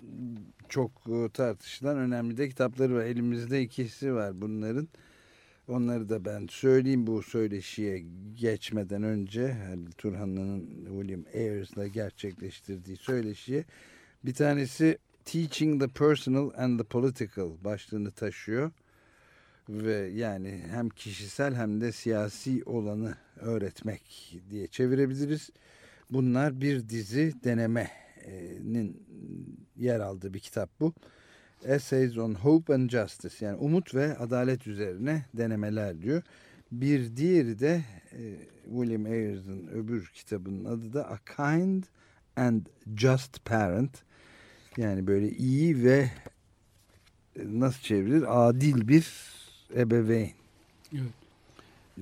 çok 0.69 0.91
e, 1.07 1.29
tartışılan 1.29 1.97
önemli 1.97 2.37
de 2.37 2.49
kitapları 2.49 2.95
var. 2.95 3.03
Elimizde 3.03 3.61
ikisi 3.61 4.13
var 4.13 4.41
bunların. 4.41 4.87
Onları 5.69 6.09
da 6.09 6.25
ben 6.25 6.47
söyleyeyim 6.47 7.07
bu 7.07 7.23
söyleşiye 7.23 8.03
geçmeden 8.35 9.03
önce 9.03 9.53
Halil 9.53 9.91
Turhanlı'nın 9.91 10.85
William 10.85 11.23
Ayers'la 11.33 11.87
gerçekleştirdiği 11.87 12.97
söyleşiye 12.97 13.63
bir 14.25 14.33
tanesi 14.33 14.97
Teaching 15.25 15.81
the 15.81 15.87
Personal 15.87 16.51
and 16.57 16.79
the 16.79 16.83
Political 16.85 17.63
başlığını 17.63 18.11
taşıyor 18.11 18.71
ve 19.69 19.93
yani 20.07 20.63
hem 20.71 20.89
kişisel 20.89 21.55
hem 21.55 21.81
de 21.81 21.91
siyasi 21.91 22.63
olanı 22.65 23.15
öğretmek 23.39 24.35
diye 24.49 24.67
çevirebiliriz. 24.67 25.49
Bunlar 26.09 26.61
bir 26.61 26.89
dizi 26.89 27.33
denemenin 27.43 29.07
yer 29.75 29.99
aldığı 29.99 30.33
bir 30.33 30.39
kitap 30.39 30.79
bu. 30.79 30.93
Essays 31.65 32.17
on 32.17 32.33
Hope 32.33 32.73
and 32.73 32.89
Justice 32.89 33.45
yani 33.45 33.57
umut 33.57 33.95
ve 33.95 34.17
adalet 34.17 34.67
üzerine 34.67 35.25
denemeler 35.33 36.01
diyor. 36.01 36.21
Bir 36.71 37.15
diğeri 37.17 37.59
de 37.59 37.83
e, 38.11 38.21
William 38.65 39.05
Ayers'ın 39.05 39.67
öbür 39.67 40.11
kitabının 40.13 40.65
adı 40.65 40.93
da 40.93 41.09
A 41.09 41.17
Kind 41.17 41.83
and 42.35 42.61
Just 42.97 43.45
Parent. 43.45 44.03
Yani 44.77 45.07
böyle 45.07 45.31
iyi 45.31 45.83
ve 45.83 46.11
e, 47.35 47.41
nasıl 47.45 47.81
çevrilir? 47.81 48.49
Adil 48.49 48.87
bir 48.87 49.13
ebeveyn 49.75 50.31
Evet. 50.93 51.03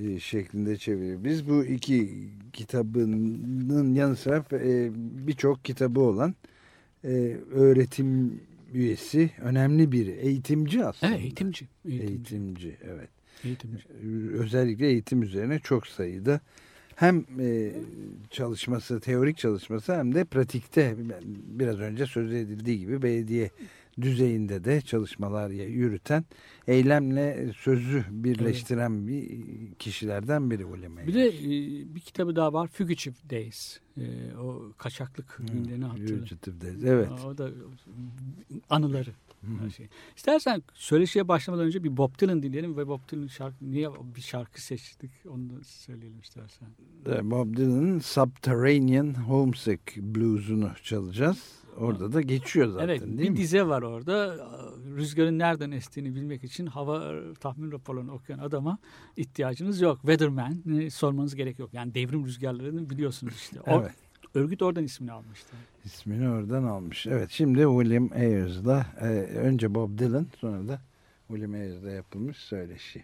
e, 0.01 0.19
şeklinde 0.19 0.77
çeviriyor. 0.77 1.23
Biz 1.23 1.49
bu 1.49 1.65
iki 1.65 2.27
kitabının 2.53 3.93
yanı 3.93 4.15
sıra 4.15 4.45
e, 4.51 4.89
birçok 5.27 5.65
kitabı 5.65 5.99
olan 5.99 6.35
öğretim 7.51 8.41
üyesi 8.73 9.31
önemli 9.41 9.91
bir 9.91 10.07
eğitimci 10.07 10.85
aslında. 10.85 11.13
Evet 11.13 11.23
eğitimci. 11.23 11.67
Eğitimci. 11.85 12.11
Eğitimci 12.11 12.77
evet. 12.83 13.09
eğitimci. 13.43 13.83
Özellikle 14.33 14.87
eğitim 14.87 15.23
üzerine 15.23 15.59
çok 15.59 15.87
sayıda 15.87 16.41
hem 16.95 17.25
e, 17.39 17.71
çalışması, 18.29 18.99
teorik 18.99 19.37
çalışması 19.37 19.95
hem 19.95 20.15
de 20.15 20.25
pratikte 20.25 20.95
biraz 21.47 21.79
önce 21.79 22.05
söz 22.05 22.33
edildiği 22.33 22.79
gibi 22.79 23.01
belediye 23.01 23.49
düzeyinde 24.01 24.63
de 24.63 24.81
çalışmalar 24.81 25.49
yürüten 25.49 26.25
eylemle 26.67 27.53
sözü 27.57 28.05
birleştiren 28.09 29.07
bir 29.07 29.27
kişilerden 29.79 30.51
biri 30.51 30.65
Ayers. 30.65 31.07
Bir 31.07 31.13
de 31.13 31.27
e, 31.27 31.95
bir 31.95 31.99
kitabı 31.99 32.35
daha 32.35 32.53
var 32.53 32.67
Fugitive 32.67 33.15
Days. 33.29 33.79
E, 33.97 34.35
o 34.35 34.71
kaçaklık 34.77 35.39
günlerini 35.39 35.85
hatırlıyorum. 35.85 36.25
Fugitive 36.25 36.61
Days, 36.61 36.83
evet. 36.83 37.09
O 37.25 37.37
da 37.37 37.49
anıları. 38.69 39.09
Her 39.63 39.69
şey. 39.69 39.87
İstersen 40.15 40.63
söyleşiye 40.73 41.27
başlamadan 41.27 41.65
önce 41.65 41.83
bir 41.83 41.97
Bob 41.97 42.19
Dylan 42.19 42.43
dinleyelim 42.43 42.77
ve 42.77 42.87
Bob 42.87 42.99
Dylan 43.11 43.27
şarkı 43.27 43.71
niye 43.71 43.89
bir 44.15 44.21
şarkı 44.21 44.61
seçtik 44.61 45.11
onu 45.29 45.49
da 45.49 45.63
söyleyelim 45.63 46.19
istersen. 46.19 46.67
Bob 47.31 47.57
Dylan'ın 47.57 47.99
Subterranean 47.99 49.13
Homesick 49.13 49.81
Blues'unu 49.97 50.71
çalacağız. 50.83 51.66
Orada 51.77 52.13
da 52.13 52.21
geçiyor 52.21 52.67
zaten 52.67 52.87
evet, 52.87 53.01
değil 53.01 53.17
bir 53.17 53.29
mi? 53.29 53.37
dize 53.37 53.67
var 53.67 53.81
orada. 53.81 54.35
Rüzgarın 54.95 55.39
nereden 55.39 55.71
estiğini 55.71 56.15
bilmek 56.15 56.43
için 56.43 56.65
hava 56.65 57.13
tahmin 57.39 57.71
raporlarını 57.71 58.13
okuyan 58.13 58.39
adama 58.39 58.77
ihtiyacınız 59.17 59.81
yok. 59.81 59.97
Weatherman 59.97 60.79
e, 60.79 60.89
sormanız 60.89 61.35
gerek 61.35 61.59
yok. 61.59 61.73
Yani 61.73 61.93
devrim 61.93 62.25
rüzgarlarını 62.25 62.89
biliyorsunuz 62.89 63.33
işte. 63.35 63.61
O, 63.61 63.81
Evet. 63.81 63.91
Örgüt 64.33 64.61
oradan 64.61 64.83
ismini 64.83 65.11
almıştı. 65.11 65.57
İsmini 65.85 66.29
oradan 66.29 66.63
almış. 66.63 67.07
Evet 67.07 67.31
şimdi 67.31 67.59
William 67.59 68.09
Ayers'la 68.15 68.85
e, 68.99 69.05
önce 69.37 69.75
Bob 69.75 69.97
Dylan 69.97 70.27
sonra 70.39 70.67
da 70.67 70.81
William 71.27 71.53
Ayers'la 71.53 71.91
yapılmış 71.91 72.37
söyleşi. 72.37 73.03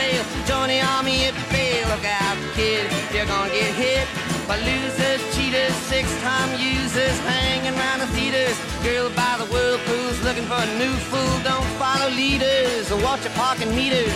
Bail, 0.00 0.24
join 0.48 0.68
the 0.68 0.80
army 0.96 1.28
if 1.28 1.34
you 1.36 1.46
fail. 1.52 1.84
Look 1.92 2.04
out, 2.04 2.36
kid, 2.56 2.88
you're 3.12 3.28
gonna 3.28 3.52
get 3.52 3.72
hit 3.84 4.06
by 4.48 4.56
losers, 4.70 5.20
cheaters, 5.36 5.74
six-time 5.92 6.50
users, 6.58 7.16
hanging 7.28 7.74
around 7.76 7.98
the 8.00 8.10
theaters. 8.16 8.56
Girl 8.82 9.08
by 9.20 9.34
the 9.40 9.46
whirlpools, 9.52 10.16
looking 10.26 10.46
for 10.50 10.60
a 10.68 10.70
new 10.82 10.94
fool. 11.10 11.34
Don't 11.44 11.70
follow 11.82 12.10
leaders, 12.22 12.90
or 12.92 12.98
watch 13.06 13.22
your 13.26 13.34
parking 13.42 13.72
meters. 13.76 14.14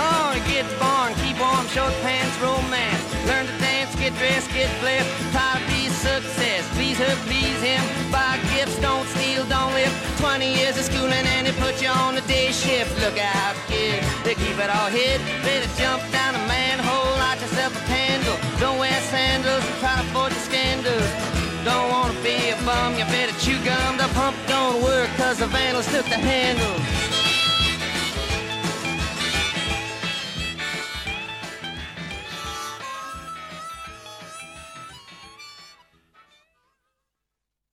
Oh, 0.00 0.30
get 0.52 0.66
born, 0.78 1.10
keep 1.22 1.36
warm, 1.40 1.66
short 1.74 1.94
pants, 2.04 2.36
romance. 2.44 3.02
Learn 3.26 3.46
to 3.46 3.56
dance, 3.58 3.92
get 3.96 4.12
dressed, 4.20 4.50
get 4.52 4.70
blessed. 4.80 5.10
Success. 6.08 6.64
Please 6.74 6.98
her, 6.98 7.14
please 7.28 7.60
him. 7.60 7.84
Buy 8.10 8.40
gifts, 8.54 8.78
don't 8.80 9.06
steal, 9.14 9.44
don't 9.46 9.72
live. 9.74 9.92
20 10.18 10.48
years 10.58 10.78
of 10.78 10.84
schooling 10.84 11.26
and 11.36 11.46
they 11.46 11.52
put 11.60 11.82
you 11.82 11.88
on 11.88 12.14
the 12.14 12.22
day 12.22 12.50
shift. 12.50 12.90
Look 13.04 13.18
out, 13.18 13.54
kid, 13.68 14.02
they 14.24 14.34
keep 14.34 14.56
it 14.56 14.70
all 14.70 14.88
hid. 14.88 15.20
Better 15.44 15.68
jump 15.76 16.00
down 16.10 16.34
a 16.34 16.42
manhole, 16.48 17.12
light 17.22 17.40
yourself 17.40 17.76
a 17.76 17.84
candle. 17.86 18.36
Don't 18.58 18.78
wear 18.78 18.98
sandals 19.12 19.62
and 19.68 19.76
try 19.82 19.94
to 20.00 20.06
forge 20.14 20.32
the 20.32 20.44
scandals. 20.50 21.10
Don't 21.64 21.90
wanna 21.90 22.16
be 22.22 22.36
a 22.50 22.56
bum, 22.64 22.96
you 22.98 23.04
better 23.12 23.36
chew 23.44 23.58
gum. 23.62 23.98
The 23.98 24.08
pump 24.16 24.36
don't 24.48 24.82
work 24.82 25.10
cause 25.20 25.38
the 25.38 25.46
vandals 25.46 25.86
took 25.92 26.06
the 26.06 26.20
handle. 26.32 26.97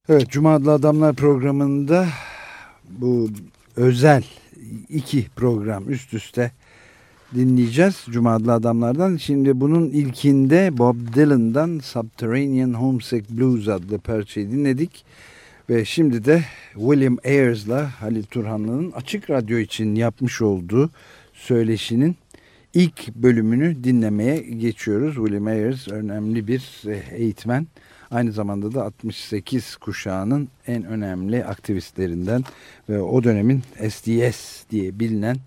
Evet 0.09 0.29
Cuma 0.29 0.53
Adlı 0.53 0.71
Adamlar 0.71 1.15
programında 1.15 2.07
bu 2.89 3.29
özel 3.75 4.23
iki 4.89 5.25
program 5.35 5.89
üst 5.89 6.13
üste 6.13 6.51
dinleyeceğiz 7.35 8.05
Cuma 8.09 8.35
Adlı 8.35 8.53
Adamlardan. 8.53 9.17
Şimdi 9.17 9.59
bunun 9.59 9.89
ilkinde 9.89 10.77
Bob 10.77 10.95
Dylan'dan 11.15 11.79
Subterranean 11.83 12.73
Homesick 12.73 13.29
Blues 13.29 13.67
adlı 13.67 13.99
parçayı 13.99 14.51
dinledik. 14.51 15.05
Ve 15.69 15.85
şimdi 15.85 16.25
de 16.25 16.43
William 16.73 17.17
Ayers'la 17.25 18.01
Halil 18.01 18.23
Turhanlı'nın 18.23 18.91
Açık 18.91 19.29
Radyo 19.29 19.57
için 19.57 19.95
yapmış 19.95 20.41
olduğu 20.41 20.89
söyleşinin 21.33 22.15
ilk 22.75 23.15
bölümünü 23.15 23.83
dinlemeye 23.83 24.37
geçiyoruz. 24.37 25.15
William 25.15 25.47
Ayers 25.47 25.87
önemli 25.87 26.47
bir 26.47 26.83
eğitmen. 27.11 27.67
Aynı 28.11 28.31
zamanda 28.31 28.73
da 28.73 28.83
68 28.83 29.75
kuşağının 29.75 30.49
en 30.67 30.83
önemli 30.83 31.45
aktivistlerinden 31.45 32.43
ve 32.89 33.01
o 33.01 33.23
dönemin 33.23 33.61
SDS 33.89 34.63
diye 34.71 34.99
bilinen 34.99 35.37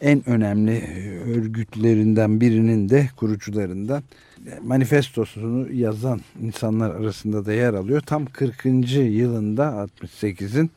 en 0.00 0.28
önemli 0.28 0.82
örgütlerinden 1.26 2.40
birinin 2.40 2.88
de 2.88 3.08
kurucularından 3.16 4.02
manifestosunu 4.62 5.72
yazan 5.72 6.20
insanlar 6.42 6.90
arasında 6.90 7.46
da 7.46 7.52
yer 7.52 7.74
alıyor. 7.74 8.00
Tam 8.00 8.26
40. 8.26 8.64
yılında 8.94 9.88
68'in 10.00 10.70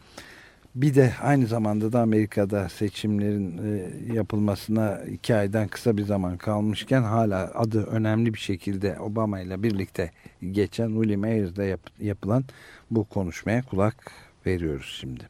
bir 0.75 0.95
de 0.95 1.13
aynı 1.21 1.47
zamanda 1.47 1.91
da 1.91 2.01
Amerika'da 2.01 2.69
seçimlerin 2.69 3.57
e, 3.57 3.91
yapılmasına 4.13 4.97
iki 4.97 5.35
aydan 5.35 5.67
kısa 5.67 5.97
bir 5.97 6.03
zaman 6.03 6.37
kalmışken 6.37 7.03
hala 7.03 7.51
adı 7.53 7.85
önemli 7.85 8.33
bir 8.33 8.39
şekilde 8.39 8.99
Obama 8.99 9.39
ile 9.39 9.63
birlikte 9.63 10.11
geçen 10.51 10.87
William 10.87 11.23
Ayers'da 11.23 11.63
yap, 11.63 11.79
yapılan 11.99 12.43
bu 12.91 13.03
konuşmaya 13.03 13.61
kulak 13.61 14.11
veriyoruz 14.45 14.97
şimdi. 14.99 15.29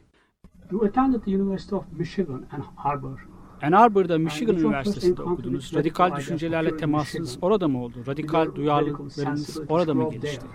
You 0.71 0.85
attended 0.85 1.21
the 1.21 1.35
University 1.35 1.75
of 1.75 1.83
Michigan 1.91 2.45
Ann 2.51 2.63
Arbor. 2.77 3.27
Ann 3.61 3.71
Arbor'da 3.71 4.17
Michigan 4.17 4.55
Üniversitesi'nde 4.55 5.21
okudunuz. 5.21 5.73
Radikal 5.75 6.15
düşüncelerle 6.15 6.77
temasınız 6.77 7.29
Michigan. 7.29 7.47
orada 7.47 7.67
mı 7.67 7.83
oldu? 7.83 8.03
Radikal 8.07 8.55
duyarlılıklarınız 8.55 9.59
orada 9.69 9.93
mı 9.93 10.11
gelişti? 10.11 10.45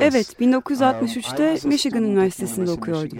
Evet, 0.00 0.40
1963'te 0.40 1.68
Michigan 1.68 2.04
Üniversitesi'nde 2.04 2.70
okuyordum. 2.70 3.18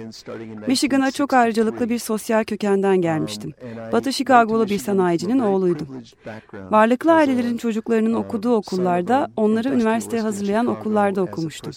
Michigan'a 0.67 1.11
çok 1.11 1.33
ayrıcalıklı 1.33 1.89
bir 1.89 1.99
sosyal 1.99 2.45
kökenden 2.45 2.97
gelmiştim. 2.97 3.53
Batı 3.93 4.13
Chicago'lu 4.13 4.67
bir 4.69 4.79
sanayicinin 4.79 5.39
oğluydum. 5.39 5.89
Varlıklı 6.71 7.13
ailelerin 7.13 7.57
çocuklarının 7.57 8.15
okuduğu 8.15 8.55
okullarda, 8.55 9.31
onları 9.37 9.69
üniversiteye 9.69 10.23
hazırlayan 10.23 10.67
okullarda 10.67 11.23
okumuştum. 11.23 11.73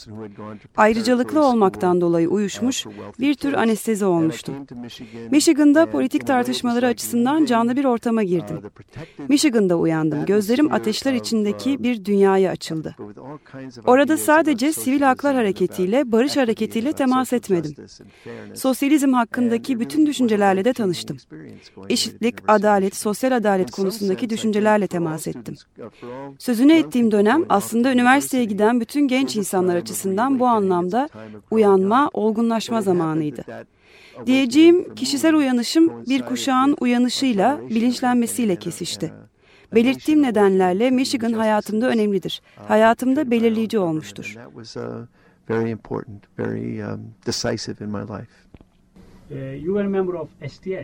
Ayrıcalıklı 0.77 1.45
olmaktan 1.45 2.01
dolayı 2.01 2.29
uyuşmuş, 2.29 2.85
bir 3.19 3.33
tür 3.35 3.53
anestezi 3.53 4.05
olmuştum. 4.05 4.55
Michigan'da 5.31 5.85
politik 5.85 6.27
tartışmaları 6.27 6.87
açısından 6.87 7.45
canlı 7.45 7.75
bir 7.75 7.85
ortama 7.85 8.23
girdim. 8.23 8.59
Michigan'da 9.27 9.75
uyandım. 9.75 10.25
Gözlerim 10.25 10.73
ateşler 10.73 11.13
içindeki 11.13 11.83
bir 11.83 12.05
dünyaya 12.05 12.51
açıldı. 12.51 12.95
Orada 13.85 14.17
sadece 14.17 14.73
sivil 14.83 15.01
haklar 15.01 15.35
hareketiyle, 15.35 16.11
barış 16.11 16.37
hareketiyle 16.37 16.93
temas 16.93 17.33
etmedim. 17.33 17.75
Sosyalizm 18.53 19.13
hakkındaki 19.13 19.79
bütün 19.79 20.05
düşüncelerle 20.05 20.65
de 20.65 20.73
tanıştım. 20.73 21.17
Eşitlik, 21.89 22.35
adalet, 22.47 22.95
sosyal 22.95 23.31
adalet 23.31 23.71
konusundaki 23.71 24.29
düşüncelerle 24.29 24.87
temas 24.87 25.27
ettim. 25.27 25.55
Sözünü 26.39 26.73
ettiğim 26.73 27.11
dönem 27.11 27.45
aslında 27.49 27.91
üniversiteye 27.91 28.45
giden 28.45 28.79
bütün 28.79 29.07
genç 29.07 29.35
insanlar 29.35 29.75
açısından 29.75 30.39
bu 30.39 30.47
anlamda 30.47 31.09
uyanma, 31.51 32.09
olgunlaşma 32.13 32.81
zamanıydı. 32.81 33.43
Diyeceğim 34.25 34.95
kişisel 34.95 35.35
uyanışım 35.35 36.05
bir 36.09 36.21
kuşağın 36.21 36.75
uyanışıyla, 36.79 37.59
bilinçlenmesiyle 37.69 38.55
kesişti. 38.55 39.13
Belirttiğim 39.75 40.21
nedenlerle 40.21 40.91
Michigan 40.91 41.33
hayatımda 41.33 41.87
önemlidir. 41.89 42.41
Hayatımda 42.67 43.31
belirleyici 43.31 43.79
olmuştur. 43.79 44.35
Very 45.49 45.71
important, 45.71 46.23
very 46.39 46.81
um, 46.83 47.13
decisive 47.25 47.85
in 47.85 47.89
my 47.89 48.01
life. 48.01 48.42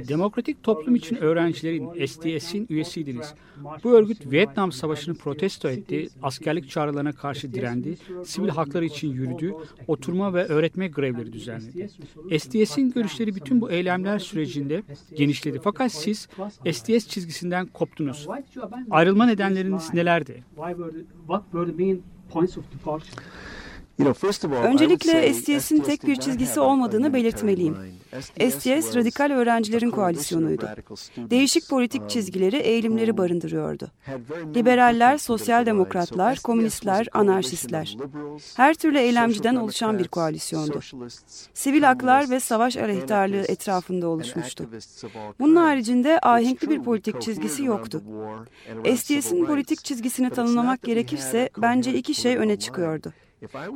Demokratik 0.07 0.63
Toplum 0.63 0.95
için 0.95 1.15
Öğrencilerin 1.15 2.05
SDS'in 2.05 2.67
üyesiydiniz. 2.69 3.33
Bu 3.83 3.91
örgüt 3.91 4.31
Vietnam 4.31 4.71
Savaşı'nı 4.71 5.15
protesto 5.15 5.69
etti, 5.69 6.09
askerlik 6.21 6.69
çağrılarına 6.69 7.11
karşı 7.11 7.53
direndi, 7.53 7.97
sivil 8.25 8.49
hakları 8.49 8.85
için 8.85 9.11
yürüdü, 9.11 9.53
oturma 9.87 10.33
ve 10.33 10.45
öğretme 10.45 10.87
grevleri 10.87 11.33
düzenledi. 11.33 11.89
SDS'in 12.39 12.91
görüşleri 12.91 13.35
bütün 13.35 13.61
bu 13.61 13.71
eylemler 13.71 14.19
sürecinde 14.19 14.83
genişledi. 15.15 15.59
Fakat 15.63 15.91
siz 15.91 16.27
SDS 16.71 17.07
çizgisinden 17.07 17.67
koptunuz. 17.67 18.27
Ayrılma 18.89 19.25
nedenleriniz 19.25 19.93
nelerdi? 19.93 20.43
Öncelikle 24.63 25.33
STS'in 25.33 25.79
tek 25.79 26.07
bir 26.07 26.15
çizgisi 26.15 26.59
olmadığını 26.59 27.13
belirtmeliyim. 27.13 27.77
STS 28.49 28.95
radikal 28.95 29.31
öğrencilerin 29.31 29.91
koalisyonuydu. 29.91 30.67
Değişik 31.17 31.69
politik 31.69 32.09
çizgileri, 32.09 32.55
eğilimleri 32.55 33.17
barındırıyordu. 33.17 33.87
Liberaller, 34.55 35.17
sosyal 35.17 35.65
demokratlar, 35.65 36.39
komünistler, 36.39 37.07
anarşistler. 37.13 37.97
Her 38.55 38.73
türlü 38.73 38.97
eylemciden 38.97 39.55
oluşan 39.55 39.99
bir 39.99 40.07
koalisyondu. 40.07 40.79
Sivil 41.53 41.83
haklar 41.83 42.29
ve 42.29 42.39
savaş 42.39 42.77
aleyhtarlığı 42.77 43.45
etrafında 43.47 44.07
oluşmuştu. 44.07 44.69
Bunun 45.39 45.55
haricinde 45.55 46.19
ahenkli 46.19 46.69
bir 46.69 46.83
politik 46.83 47.21
çizgisi 47.21 47.63
yoktu. 47.63 48.03
STS'in 48.95 49.45
politik 49.45 49.83
çizgisini 49.83 50.29
tanımlamak 50.29 50.81
gerekirse 50.81 51.49
bence 51.57 51.93
iki 51.93 52.15
şey 52.15 52.37
öne 52.37 52.59
çıkıyordu. 52.59 53.13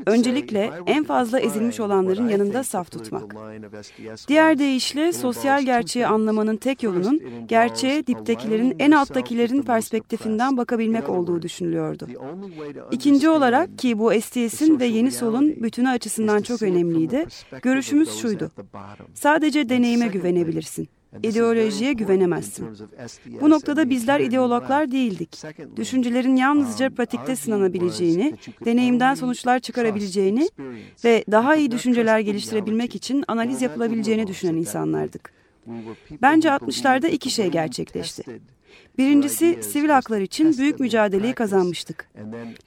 Öncelikle 0.06 0.72
en 0.86 1.04
fazla 1.04 1.40
ezilmiş 1.40 1.80
olanların 1.80 2.30
yanında 2.30 2.64
saf 2.64 2.92
tutmak. 2.92 3.36
Diğer 4.28 4.60
deyişle 4.60 5.14
sosyal 5.14 5.64
gerçeği 5.66 6.08
anlamanın 6.08 6.58
tek 6.58 6.84
yolunun 6.84 7.22
gerçeğe 7.48 8.08
diptekilerin 8.08 8.76
en 8.80 8.92
alttakilerin 8.92 9.62
perspektifinden 9.62 10.58
bakabilmek 10.58 11.10
olduğu 11.10 11.42
düşünülüyordu. 11.42 12.08
İkinci 12.92 13.30
olarak 13.30 13.78
ki 13.80 14.00
bu 14.00 14.22
STS'in 14.22 14.80
ve 14.80 14.86
yeni 14.86 15.12
solun 15.12 15.64
bütünü 15.64 15.90
açısından 15.90 16.42
çok 16.42 16.62
önemliydi, 16.62 17.26
görüşümüz 17.62 18.18
şuydu. 18.20 18.52
Sadece 19.14 19.70
deneyime 19.70 20.08
güvenebilirsin. 20.08 20.88
İdeolojiye 21.24 21.94
güvenemezsin. 21.94 22.68
Bu 23.42 23.50
noktada 23.50 23.90
bizler 23.90 24.20
ideologlar 24.20 24.92
değildik. 24.92 25.42
Düşüncelerin 25.76 26.36
yalnızca 26.36 26.90
pratikte 26.90 27.36
sınanabileceğini, 27.36 28.38
deneyimden 28.66 29.16
sonuçlar 29.16 29.60
çıkarabileceğini 29.60 30.50
ve 31.06 31.24
daha 31.32 31.56
iyi 31.56 31.72
düşünceler 31.72 32.20
geliştirebilmek 32.20 32.96
için 32.96 33.24
analiz 33.28 33.62
yapılabileceğini 33.62 34.28
düşünen 34.28 34.56
insanlardık. 34.56 35.34
Bence 36.22 36.50
60'larda 36.50 37.08
iki 37.08 37.30
şey 37.30 37.48
gerçekleşti. 37.48 38.24
Birincisi 38.98 39.64
sivil 39.64 39.90
haklar 39.90 40.22
için 40.22 40.58
büyük 40.58 40.80
mücadeleyi 40.80 41.34
kazanmıştık. 41.34 42.10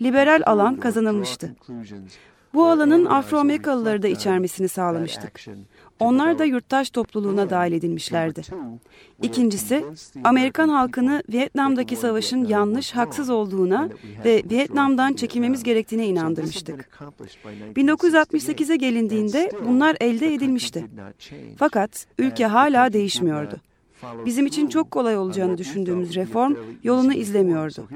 Liberal 0.03 0.43
alan 0.47 0.77
kazanılmıştı. 0.77 1.57
Bu 2.55 2.67
alanın 2.67 3.05
Afro-Amerikalıları 3.05 4.03
da 4.03 4.09
içermesini 4.09 4.69
sağlamıştık. 4.69 5.41
Onlar 6.01 6.39
da 6.39 6.45
yurttaş 6.45 6.91
topluluğuna 6.91 7.51
dahil 7.51 7.73
edilmişlerdi. 7.73 8.43
İkincisi, 9.23 9.85
Amerikan 10.25 10.69
halkını 10.69 11.23
Vietnam'daki 11.33 11.97
savaşın 11.97 12.45
yanlış, 12.45 12.93
haksız 12.93 13.31
olduğuna 13.31 13.89
ve 14.25 14.43
Vietnam'dan 14.51 15.13
çekilmemiz 15.13 15.63
gerektiğine 15.63 16.07
inandırmıştık. 16.07 16.89
1968'e 17.77 18.77
gelindiğinde 18.77 19.51
bunlar 19.67 19.97
elde 20.01 20.35
edilmişti. 20.35 20.85
Fakat 21.59 22.07
ülke 22.19 22.47
hala 22.47 22.93
değişmiyordu. 22.93 23.57
Bizim 24.27 24.47
için 24.47 24.67
çok 24.67 24.91
kolay 24.91 25.17
olacağını 25.17 25.59
düşündüğümüz 25.59 26.15
reform 26.15 26.55
yolunu 26.85 27.15
izlemiyordu. 27.15 27.89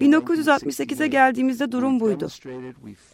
1968'e 0.00 1.06
geldiğimizde 1.06 1.72
durum 1.72 2.00
buydu. 2.00 2.28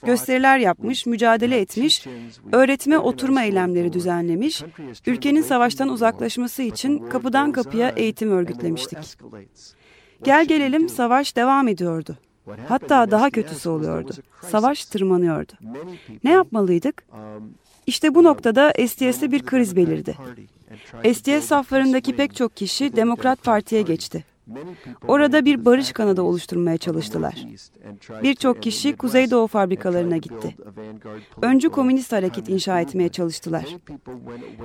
Gösteriler 0.04 0.58
yapmış, 0.58 1.06
mücadele 1.06 1.60
etmiş, 1.60 2.06
öğretime 2.52 2.98
oturma 2.98 3.42
eylemleri 3.42 3.92
düzenlemiş, 3.92 4.62
ülkenin 5.06 5.42
savaştan 5.42 5.88
uzaklaşması 5.88 6.62
için 6.62 6.98
kapıdan 6.98 7.52
kapıya 7.52 7.88
eğitim 7.88 8.30
örgütlemiştik. 8.30 8.98
Gel 10.24 10.46
gelelim 10.46 10.88
savaş 10.88 11.36
devam 11.36 11.68
ediyordu. 11.68 12.16
Hatta 12.68 13.10
daha 13.10 13.30
kötüsü 13.30 13.68
oluyordu. 13.68 14.12
Savaş 14.42 14.84
tırmanıyordu. 14.84 15.52
Ne 16.24 16.30
yapmalıydık? 16.30 17.06
İşte 17.86 18.14
bu 18.14 18.24
noktada 18.24 18.72
STS'de 18.88 19.32
bir 19.32 19.42
kriz 19.42 19.76
belirdi. 19.76 20.16
STS 21.14 21.44
saflarındaki 21.44 22.16
pek 22.16 22.36
çok 22.36 22.56
kişi 22.56 22.96
Demokrat 22.96 23.42
Parti'ye 23.42 23.82
geçti. 23.82 24.24
Orada 25.08 25.44
bir 25.44 25.64
barış 25.64 25.92
kanadı 25.92 26.22
oluşturmaya 26.22 26.76
çalıştılar. 26.76 27.46
Birçok 28.22 28.62
kişi 28.62 28.96
Kuzeydoğu 28.96 29.46
fabrikalarına 29.46 30.16
gitti. 30.16 30.56
Öncü 31.42 31.68
komünist 31.68 32.12
hareket 32.12 32.48
inşa 32.48 32.80
etmeye 32.80 33.08
çalıştılar. 33.08 33.76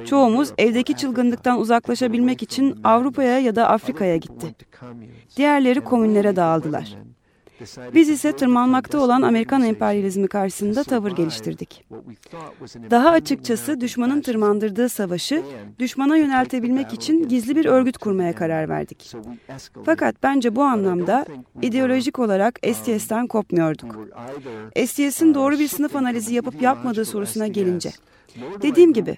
Çoğumuz 0.05 0.53
evdeki 0.57 0.95
çılgınlıktan 0.95 1.59
uzaklaşabilmek 1.59 2.43
için 2.43 2.79
Avrupa'ya 2.83 3.39
ya 3.39 3.55
da 3.55 3.69
Afrika'ya 3.69 4.17
gitti. 4.17 4.55
Diğerleri 5.37 5.81
komünlere 5.81 6.35
dağıldılar. 6.35 6.97
Biz 7.93 8.09
ise 8.09 8.35
tırmanmakta 8.35 8.99
olan 8.99 9.21
Amerikan 9.21 9.63
emperyalizmi 9.63 10.27
karşısında 10.27 10.83
tavır 10.83 11.11
geliştirdik. 11.11 11.85
Daha 12.91 13.09
açıkçası 13.09 13.81
düşmanın 13.81 14.21
tırmandırdığı 14.21 14.89
savaşı 14.89 15.43
düşmana 15.79 16.17
yöneltebilmek 16.17 16.93
için 16.93 17.29
gizli 17.29 17.55
bir 17.55 17.65
örgüt 17.65 17.97
kurmaya 17.97 18.35
karar 18.35 18.69
verdik. 18.69 19.11
Fakat 19.85 20.15
bence 20.23 20.55
bu 20.55 20.63
anlamda 20.63 21.25
ideolojik 21.61 22.19
olarak 22.19 22.59
STS'ten 22.73 23.27
kopmuyorduk. 23.27 24.07
STS'in 24.85 25.33
doğru 25.33 25.59
bir 25.59 25.67
sınıf 25.67 25.95
analizi 25.95 26.33
yapıp 26.33 26.61
yapmadığı 26.61 27.05
sorusuna 27.05 27.47
gelince. 27.47 27.91
Dediğim 28.61 28.93
gibi 28.93 29.17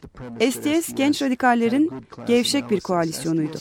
STS 0.52 0.94
genç 0.96 1.22
radikallerin 1.22 1.92
gevşek 2.28 2.70
bir 2.70 2.80
koalisyonuydu. 2.80 3.58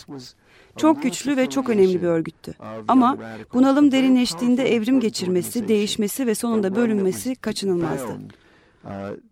Çok 0.76 1.02
güçlü 1.02 1.36
ve 1.36 1.50
çok 1.50 1.68
önemli 1.68 2.02
bir 2.02 2.06
örgüttü. 2.06 2.54
Ama 2.88 3.16
bunalım 3.54 3.92
derinleştiğinde 3.92 4.74
evrim 4.74 5.00
geçirmesi, 5.00 5.68
değişmesi 5.68 6.26
ve 6.26 6.34
sonunda 6.34 6.76
bölünmesi 6.76 7.34
kaçınılmazdı. 7.34 8.18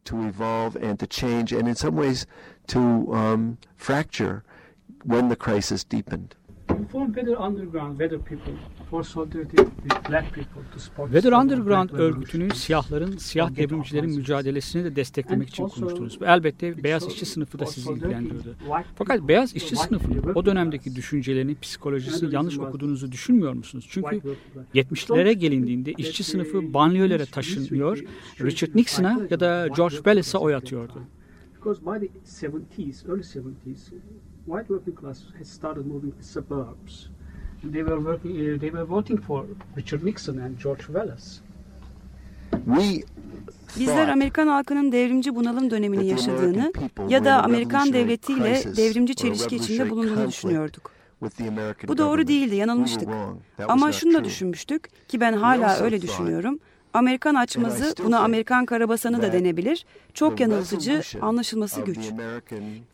to 0.04 0.16
evolve 0.16 0.76
and 0.90 0.98
to 0.98 1.06
change 1.06 1.52
and 1.52 1.66
in 1.66 1.74
some 1.74 1.96
ways 1.96 2.26
to 2.68 2.80
um, 2.80 3.58
fracture 3.76 4.42
when 5.04 5.28
the 5.28 5.36
crisis 5.36 5.84
deepened. 5.84 6.34
Weather 6.68 7.36
Underground, 7.36 7.98
Weather 7.98 8.18
People 8.18 8.54
Weather 10.96 11.32
Underground 11.32 11.90
örgütünü 11.90 12.54
siyahların, 12.54 13.16
siyah 13.16 13.56
devrimcilerin 13.56 14.10
mücadelesini 14.10 14.84
de 14.84 14.96
desteklemek 14.96 15.48
için 15.48 15.68
kurmuştunuz. 15.68 16.20
Ve 16.20 16.26
elbette 16.26 16.84
beyaz 16.84 17.06
işçi 17.06 17.26
sınıfı 17.26 17.58
da 17.58 17.66
sizi 17.66 17.92
ilgilendiriyordu. 17.92 18.56
Fakat 18.94 19.28
beyaz 19.28 19.56
işçi 19.56 19.76
sınıfının 19.76 20.34
o 20.34 20.46
dönemdeki 20.46 20.96
düşüncelerini, 20.96 21.60
psikolojisini 21.60 22.34
yanlış 22.34 22.58
okuduğunuzu 22.58 23.12
düşünmüyor 23.12 23.52
musunuz? 23.52 23.86
Çünkü 23.88 24.20
70'lere 24.74 25.32
gelindiğinde 25.32 25.92
işçi 25.92 26.24
sınıfı 26.24 26.74
banliyölere 26.74 27.26
taşınıyor, 27.26 28.04
Richard 28.40 28.74
Nixon'a 28.74 29.20
ya 29.30 29.40
da 29.40 29.68
George 29.76 29.96
Wallace'a 29.96 30.40
oy 30.40 30.54
atıyordu. 30.54 31.02
Because 31.54 31.80
by 31.80 32.06
the 32.06 32.08
70s, 32.24 33.06
early 33.08 33.22
70s, 33.22 33.92
white 34.46 34.68
working 34.68 35.00
class 35.00 35.20
had 35.38 35.44
started 35.44 35.86
moving 35.86 36.14
to 36.14 36.22
suburbs. 36.22 37.06
They 37.62 37.84
were 37.84 37.96
working, 37.96 38.54
uh, 38.54 38.60
they 38.60 38.70
were 38.70 38.84
voting 38.88 39.20
for 39.20 39.44
Richard 39.76 40.04
Nixon 40.04 40.38
and 40.38 40.58
George 40.58 40.82
Wallace. 40.82 41.40
We 42.64 43.04
Bizler 43.78 44.08
Amerikan 44.08 44.46
halkının 44.46 44.92
devrimci 44.92 45.34
bunalım 45.34 45.70
dönemini 45.70 46.06
yaşadığını 46.06 46.72
ya 47.08 47.24
da 47.24 47.42
Amerikan 47.44 47.92
devletiyle 47.92 48.62
devrimci 48.76 49.14
çelişki 49.14 49.56
içinde 49.56 49.90
bulunduğunu 49.90 50.28
düşünüyorduk. 50.28 50.90
Bu 51.88 51.98
doğru 51.98 52.26
değildi, 52.26 52.56
yanılmıştık. 52.56 53.08
Ama 53.68 53.92
şunu 53.92 54.14
da 54.14 54.24
düşünmüştük 54.24 55.08
ki 55.08 55.20
ben 55.20 55.32
hala 55.32 55.78
öyle 55.78 56.02
düşünüyorum. 56.02 56.58
Amerikan 56.94 57.34
açmazı, 57.34 57.94
buna 58.04 58.18
Amerikan 58.18 58.66
karabasanı 58.66 59.22
da 59.22 59.32
denebilir. 59.32 59.86
Çok 60.14 60.40
yanıltıcı, 60.40 61.02
anlaşılması 61.20 61.80
güç. 61.80 61.98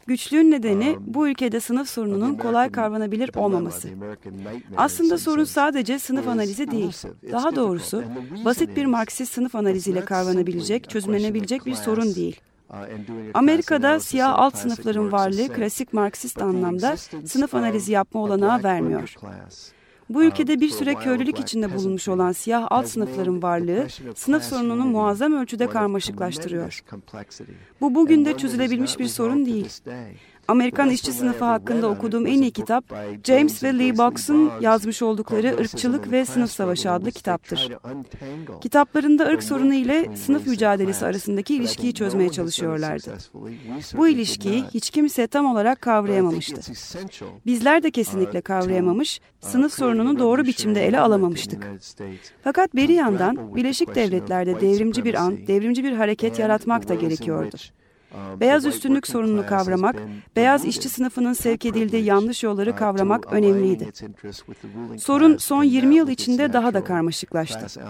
Güçlüğün 0.07 0.51
nedeni 0.51 0.97
bu 1.01 1.29
ülkede 1.29 1.61
sınıf 1.61 1.89
sorununun 1.89 2.35
kolay 2.35 2.73
kavranabilir 2.73 3.31
olmaması. 3.37 3.89
Aslında 4.77 5.19
sorun 5.19 5.45
sadece 5.45 5.99
sınıf 5.99 6.29
analizi 6.29 6.71
değil. 6.71 6.93
Daha 7.33 7.57
doğrusu 7.57 8.05
basit 8.45 8.77
bir 8.77 8.87
Marksist 8.87 9.33
sınıf 9.33 9.55
analiziyle 9.55 10.05
kavranabilecek, 10.05 10.91
çözümlenebilecek 10.91 11.67
bir 11.67 11.75
sorun 11.75 12.15
değil. 12.15 12.41
Amerika'da 13.35 14.01
siyah 14.01 14.39
alt 14.39 14.57
sınıfların 14.57 15.13
varlığı 15.13 15.49
klasik 15.49 15.93
Marksist 15.93 16.43
anlamda 16.43 16.97
sınıf 17.27 17.55
analizi 17.55 17.93
yapma 17.93 18.21
olanağı 18.23 18.63
vermiyor. 18.63 19.15
Bu 20.09 20.25
ülkede 20.25 20.61
bir 20.61 20.69
süre 20.69 20.95
köylülük 20.95 21.39
içinde 21.41 21.75
bulunmuş 21.75 22.09
olan 22.09 22.33
siyah 22.33 22.67
alt 22.71 22.87
sınıfların 22.89 23.43
varlığı 23.43 23.87
sınıf 24.15 24.43
sorununu 24.43 24.85
muazzam 24.85 25.33
ölçüde 25.33 25.67
karmaşıklaştırıyor. 25.67 26.81
Bu 27.81 27.95
bugün 27.95 28.25
de 28.25 28.37
çözülebilmiş 28.37 28.99
bir 28.99 29.07
sorun 29.09 29.47
değil. 29.47 29.69
Amerikan 30.49 30.91
işçi 30.91 31.13
sınıfı 31.13 31.45
hakkında 31.45 31.89
okuduğum 31.89 32.27
en 32.27 32.43
iyi 32.43 32.51
kitap 32.51 32.85
James 33.25 33.63
ve 33.63 33.79
Lee 33.79 33.99
Box'un 33.99 34.51
yazmış 34.61 35.03
oldukları 35.03 35.57
Irkçılık 35.61 36.13
ve 36.13 36.25
Sınıf 36.25 36.51
Savaşı 36.51 36.91
adlı 36.91 37.11
kitaptır. 37.11 37.73
Kitaplarında 38.61 39.27
ırk 39.27 39.43
sorunu 39.43 39.75
ile 39.75 40.17
sınıf 40.17 40.47
mücadelesi 40.47 41.07
arasındaki 41.07 41.55
ilişkiyi 41.55 41.95
çözmeye 41.95 42.29
çalışıyorlardı. 42.29 43.17
Bu 43.97 44.09
ilişkiyi 44.09 44.65
hiç 44.75 44.91
kimse 44.91 45.27
tam 45.27 45.47
olarak 45.47 45.81
kavrayamamıştı. 45.81 46.73
Bizler 47.47 47.83
de 47.83 47.91
kesinlikle 47.91 48.41
kavrayamamış, 48.41 49.21
sınıf 49.41 49.73
sorununu 49.73 50.19
doğru 50.19 50.45
biçimde 50.45 50.87
ele 50.87 51.01
alamamıştık. 51.01 51.67
Fakat 52.45 52.75
bir 52.75 52.89
yandan 52.89 53.57
Birleşik 53.57 53.95
Devletler'de 53.95 54.61
devrimci 54.61 55.05
bir 55.05 55.15
an, 55.15 55.47
devrimci 55.47 55.85
bir 55.85 55.93
hareket 55.93 56.39
yaratmak 56.39 56.89
da 56.89 56.95
gerekiyordu. 56.95 57.57
Beyaz 58.41 58.67
üstünlük 58.67 59.07
sorununu 59.07 59.47
kavramak, 59.47 59.97
beyaz 60.37 60.65
işçi 60.65 60.89
sınıfının 60.89 61.33
sevk 61.33 61.67
edildiği 61.67 62.05
yanlış 62.05 62.43
yolları 62.43 62.77
kavramak 62.77 63.33
önemliydi. 63.33 63.93
Sorun 64.99 65.37
son 65.37 65.65
20 65.65 65.95
yıl 65.95 66.09
içinde 66.09 66.53
daha 66.53 66.75
da 66.75 66.85
karmaşıklaştı. 66.85 67.81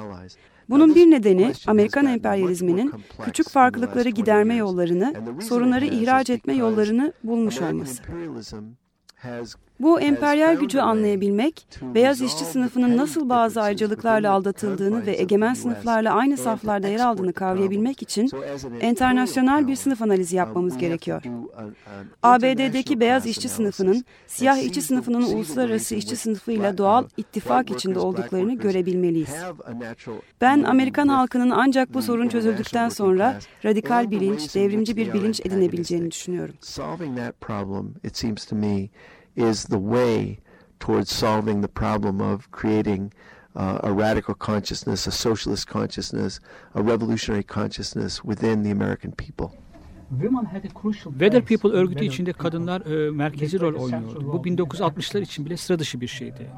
Bunun 0.68 0.94
bir 0.94 1.10
nedeni 1.10 1.52
Amerikan 1.66 2.06
emperyalizminin 2.06 2.92
küçük 3.24 3.48
farklılıkları 3.48 4.08
giderme 4.08 4.54
yollarını, 4.54 5.14
sorunları 5.42 5.84
ihraç 5.86 6.30
etme 6.30 6.54
yollarını 6.54 7.12
bulmuş 7.24 7.60
olması. 7.60 8.02
Bu 9.80 10.00
emperyal 10.00 10.56
gücü 10.56 10.78
anlayabilmek, 10.78 11.66
beyaz 11.82 12.20
işçi 12.20 12.44
sınıfının 12.44 12.96
nasıl 12.96 13.28
bazı 13.28 13.62
ayrıcalıklarla 13.62 14.32
aldatıldığını 14.32 15.06
ve 15.06 15.20
egemen 15.20 15.54
sınıflarla 15.54 16.14
aynı 16.14 16.36
saflarda 16.36 16.88
yer 16.88 17.00
aldığını 17.00 17.32
kavrayabilmek 17.32 18.02
için 18.02 18.30
internasyonel 18.80 19.68
bir 19.68 19.76
sınıf 19.76 20.02
analizi 20.02 20.36
yapmamız 20.36 20.78
gerekiyor. 20.78 21.22
ABD'deki 22.22 23.00
beyaz 23.00 23.26
işçi 23.26 23.48
sınıfının, 23.48 24.04
siyah 24.26 24.58
işçi 24.58 24.82
sınıfının 24.82 25.22
uluslararası 25.22 25.94
işçi 25.94 26.16
sınıfıyla 26.16 26.78
doğal 26.78 27.04
ittifak 27.16 27.70
içinde 27.70 27.98
olduklarını 27.98 28.54
görebilmeliyiz. 28.54 29.34
Ben 30.40 30.62
Amerikan 30.62 31.08
halkının 31.08 31.50
ancak 31.50 31.94
bu 31.94 32.02
sorun 32.02 32.28
çözüldükten 32.28 32.88
sonra 32.88 33.38
radikal 33.64 34.10
bilinç, 34.10 34.54
devrimci 34.54 34.96
bir 34.96 35.12
bilinç 35.12 35.40
edinebileceğini 35.40 36.10
düşünüyorum. 36.10 36.54
İs 39.36 39.64
the 39.64 39.78
way 39.78 40.38
towards 40.80 41.12
solving 41.12 41.62
the 41.62 41.68
problem 41.68 42.20
of 42.20 42.50
creating 42.50 43.12
uh, 43.56 43.78
a 43.82 43.92
radical 43.92 44.34
consciousness, 44.34 45.06
a 45.06 45.10
socialist 45.10 45.66
consciousness, 45.66 46.40
a 46.74 46.82
revolutionary 46.82 47.42
consciousness 47.42 48.24
within 48.24 48.62
the 48.62 48.70
American 48.70 49.12
people. 49.12 49.50
Weather 51.18 51.42
People 51.42 51.70
örgütü 51.70 52.04
içinde 52.04 52.32
kadınlar 52.32 52.80
e, 52.80 53.10
merkezi 53.10 53.60
rol 53.60 53.74
oynuyordu. 53.74 54.32
Bu 54.32 54.36
1960'lar 54.36 55.20
için 55.20 55.46
bile 55.46 55.56
sıra 55.56 55.78
dışı 55.78 56.00
bir 56.00 56.06
şeydi. 56.06 56.50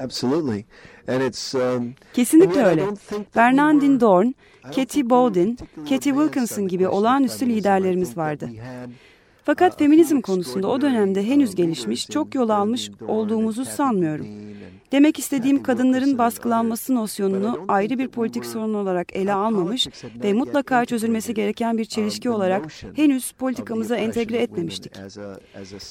Absolutely. 0.00 0.64
And 1.08 1.22
it's, 1.22 1.54
um, 1.54 1.94
Kesinlikle 2.12 2.64
öyle. 2.64 2.86
Bernardine 3.36 4.00
Dorn, 4.00 4.34
Katie 4.62 5.10
Bowden, 5.10 5.56
Katie 5.76 6.12
Wilkinson 6.12 6.68
gibi 6.68 6.88
olağanüstü 6.88 7.46
liderlerimiz 7.46 8.16
vardı. 8.16 8.50
Fakat 9.44 9.78
feminizm 9.78 10.20
konusunda 10.20 10.68
o 10.68 10.80
dönemde 10.80 11.26
henüz 11.26 11.54
gelişmiş, 11.54 12.10
çok 12.10 12.34
yol 12.34 12.48
almış 12.48 12.90
olduğumuzu 13.08 13.64
sanmıyorum. 13.64 14.26
Demek 14.92 15.18
istediğim 15.18 15.62
kadınların 15.62 16.18
baskılanması 16.18 16.94
nosyonunu 16.94 17.60
ayrı 17.68 17.98
bir 17.98 18.08
politik 18.08 18.46
sorun 18.46 18.74
olarak 18.74 19.16
ele 19.16 19.32
almamış 19.32 19.88
ve 20.22 20.32
mutlaka 20.32 20.84
çözülmesi 20.84 21.34
gereken 21.34 21.78
bir 21.78 21.84
çelişki 21.84 22.30
olarak 22.30 22.66
henüz 22.94 23.32
politikamıza 23.32 23.96
entegre 23.96 24.36
etmemiştik. 24.36 24.92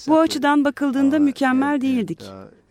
Bu 0.07 0.19
açıdan 0.19 0.65
bakıldığında 0.65 1.19
mükemmel 1.19 1.81
değildik. 1.81 2.21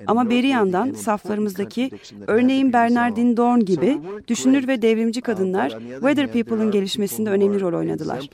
Ama 0.07 0.31
bir 0.31 0.45
yandan 0.45 0.92
saflarımızdaki 0.92 1.90
örneğin 2.27 2.73
Bernardine 2.73 3.37
Dorn 3.37 3.61
gibi 3.61 3.99
düşünür 4.29 4.68
ve 4.68 4.83
devrimci 4.83 5.21
kadınlar 5.21 5.71
Weather 5.90 6.33
People'ın 6.33 6.71
gelişmesinde 6.71 7.31
önemli 7.31 7.61
rol 7.61 7.79
oynadılar. 7.79 8.29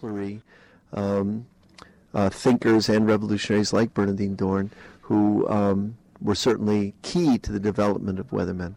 Uh, 2.15 2.31
thinkers 2.31 2.91
and 2.91 3.09
revolutionaries 3.09 3.75
like 3.75 3.95
Bernardine 3.95 4.39
Dorn 4.39 4.71
who 5.09 5.47
um, 5.49 5.95
were 6.21 6.35
certainly 6.35 6.95
key 7.03 7.39
to 7.39 7.53
the 7.53 7.65
development 7.65 8.19
of 8.19 8.31
Weathermen. 8.31 8.75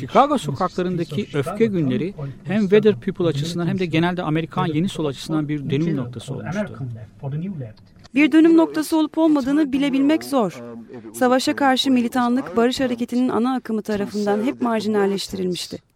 Chicago 0.00 0.38
sokaklarındaki 0.38 1.28
öfke 1.34 1.66
günleri 1.66 2.14
hem 2.44 2.60
Weather 2.60 3.00
People 3.00 3.26
açısından 3.26 3.66
hem 3.66 3.78
de 3.78 3.86
genelde 3.86 4.22
Amerikan 4.22 4.66
yeni 4.66 4.88
sol 4.88 5.04
açısından 5.04 5.48
bir 5.48 5.70
dönüm 5.70 5.96
noktası 5.96 6.34
olmuştu. 6.34 6.78
Bir 8.14 8.32
dönüm 8.32 8.56
noktası 8.56 8.98
olup 8.98 9.18
olmadığını 9.18 9.72
bilebilmek 9.72 10.24
zor. 10.24 10.62
Savaşa 11.14 11.56
karşı 11.56 11.90
militanlık 11.90 12.56
barış 12.56 12.80
hareketinin 12.80 13.28
ana 13.28 13.54
akımı 13.54 13.82
tarafından 13.82 14.44
hep 14.44 14.62
marjinalleştirilmişti. 14.62 15.87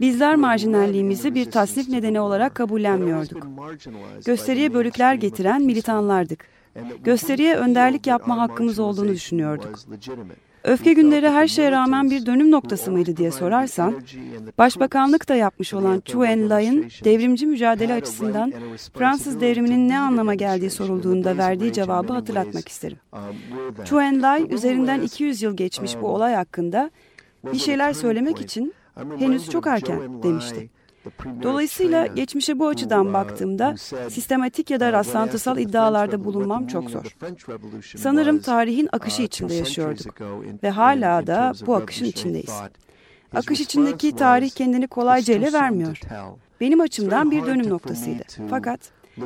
Bizler 0.00 0.36
marjinalliğimizi 0.36 1.34
bir 1.34 1.50
tasnif 1.50 1.88
nedeni 1.88 2.20
olarak 2.20 2.54
kabullenmiyorduk. 2.54 3.46
Gösteriye 4.24 4.74
bölükler 4.74 5.14
getiren 5.14 5.62
militanlardık. 5.62 6.46
Gösteriye 7.04 7.56
önderlik 7.56 8.06
yapma 8.06 8.38
hakkımız 8.38 8.78
olduğunu 8.78 9.08
düşünüyorduk. 9.08 9.78
Öfke 10.64 10.92
günleri 10.92 11.28
her 11.28 11.48
şeye 11.48 11.70
rağmen 11.70 12.10
bir 12.10 12.26
dönüm 12.26 12.50
noktası 12.50 12.92
mıydı 12.92 13.16
diye 13.16 13.30
sorarsan, 13.30 13.94
Başbakanlık 14.58 15.28
da 15.28 15.34
yapmış 15.34 15.74
olan 15.74 16.00
Chu 16.04 16.24
En-lay'ın 16.24 16.84
devrimci 17.04 17.46
mücadele 17.46 17.94
açısından 17.94 18.52
Fransız 18.98 19.40
devriminin 19.40 19.88
ne 19.88 19.98
anlama 19.98 20.34
geldiği 20.34 20.70
sorulduğunda 20.70 21.38
verdiği 21.38 21.72
cevabı 21.72 22.12
hatırlatmak 22.12 22.68
isterim. 22.68 22.98
Chu 23.84 24.00
En-lay 24.00 24.46
üzerinden 24.50 25.00
200 25.00 25.42
yıl 25.42 25.56
geçmiş 25.56 25.96
bu 26.00 26.08
olay 26.08 26.34
hakkında 26.34 26.90
bir 27.52 27.58
şeyler 27.58 27.92
söylemek 27.92 28.40
için 28.40 28.74
henüz 28.96 29.50
çok 29.50 29.66
erken 29.66 30.22
demişti. 30.22 30.70
Dolayısıyla 31.42 32.06
geçmişe 32.06 32.58
bu 32.58 32.68
açıdan 32.68 33.12
baktığımda 33.12 33.76
sistematik 34.08 34.70
ya 34.70 34.80
da 34.80 34.92
rastlantısal 34.92 35.58
iddialarda 35.58 36.24
bulunmam 36.24 36.66
çok 36.66 36.90
zor. 36.90 37.16
Sanırım 37.96 38.38
tarihin 38.38 38.88
akışı 38.92 39.22
içinde 39.22 39.54
yaşıyorduk 39.54 40.20
ve 40.62 40.70
hala 40.70 41.26
da 41.26 41.52
bu 41.66 41.74
akışın 41.74 42.04
içindeyiz. 42.04 42.54
Akış 43.34 43.60
içindeki 43.60 44.16
tarih 44.16 44.50
kendini 44.50 44.86
kolayca 44.86 45.34
ele 45.34 45.52
vermiyor. 45.52 46.00
Benim 46.60 46.80
açımdan 46.80 47.30
bir 47.30 47.46
dönüm 47.46 47.70
noktasıydı. 47.70 48.22
Fakat 48.50 48.80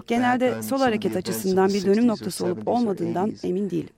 genelde 0.06 0.62
sol 0.62 0.78
hareket 0.78 1.16
açısından 1.16 1.68
bir 1.68 1.86
dönüm 1.86 2.08
noktası 2.08 2.46
olup 2.46 2.68
olmadığından 2.68 3.32
emin 3.42 3.70
değilim. 3.70 3.90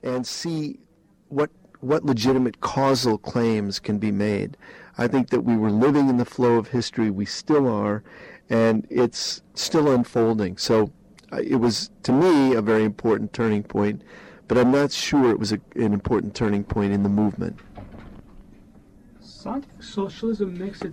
I 4.97 5.07
think 5.07 5.29
that 5.29 5.41
we 5.41 5.55
were 5.55 5.71
living 5.71 6.09
in 6.09 6.17
the 6.17 6.25
flow 6.25 6.57
of 6.57 6.69
history, 6.69 7.09
we 7.09 7.25
still 7.25 7.67
are, 7.67 8.03
and 8.49 8.85
it's 8.89 9.41
still 9.53 9.91
unfolding. 9.91 10.57
So 10.57 10.91
uh, 11.31 11.37
it 11.37 11.55
was, 11.55 11.89
to 12.03 12.11
me, 12.11 12.53
a 12.53 12.61
very 12.61 12.83
important 12.83 13.33
turning 13.33 13.63
point, 13.63 14.01
but 14.47 14.57
I'm 14.57 14.71
not 14.71 14.91
sure 14.91 15.31
it 15.31 15.39
was 15.39 15.53
a, 15.53 15.61
an 15.75 15.93
important 15.93 16.35
turning 16.35 16.63
point 16.63 16.91
in 16.91 17.03
the 17.03 17.09
movement. 17.09 17.57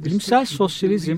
Bilimsel 0.05 0.45
sosyalizm 0.45 1.17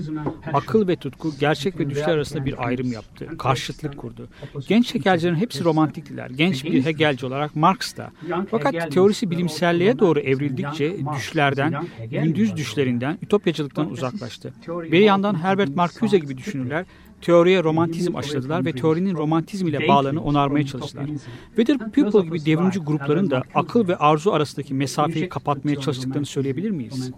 akıl 0.53 0.87
ve 0.87 0.95
tutku, 0.95 1.33
gerçek 1.39 1.79
ve 1.79 1.89
düşler 1.89 2.09
arasında 2.09 2.45
bir 2.45 2.67
ayrım 2.67 2.91
yaptı. 2.91 3.37
Karşıtlık 3.37 3.97
kurdu. 3.97 4.27
Genç 4.67 4.95
Hegelcilerin 4.95 5.35
hepsi 5.35 5.63
romantiktiler. 5.63 6.29
Genç 6.29 6.63
bir 6.63 6.85
Hegelci 6.85 7.25
olarak 7.25 7.55
Marx 7.55 7.97
da. 7.97 8.11
Fakat 8.51 8.91
teorisi 8.91 9.31
bilimselliğe 9.31 9.99
doğru 9.99 10.19
evrildikçe 10.19 10.97
düşlerden, 11.15 11.87
gündüz 12.11 12.55
düşlerinden, 12.55 13.17
ütopyacılıktan 13.21 13.89
uzaklaştı. 13.91 14.53
Bir 14.67 14.99
yandan 14.99 15.35
Herbert 15.43 15.75
Marcuse 15.75 16.17
gibi 16.19 16.37
düşünürler 16.37 16.85
teoriye 17.21 17.63
romantizm 17.63 18.15
aşıladılar 18.15 18.65
ve 18.65 18.73
teorinin 18.73 19.15
romantizm 19.15 19.67
ile 19.67 19.87
bağlarını 19.87 20.23
onarmaya 20.23 20.65
çalıştılar. 20.65 21.05
Weather 21.55 21.91
People 21.91 22.25
gibi 22.25 22.45
devrimci 22.45 22.79
grupların 22.79 23.29
da 23.29 23.43
akıl 23.55 23.87
ve 23.87 23.95
arzu 23.95 24.31
arasındaki 24.31 24.73
mesafeyi 24.73 25.29
kapatmaya 25.29 25.75
çalıştıklarını 25.75 26.25
söyleyebilir 26.25 26.71
miyiz? 26.71 27.11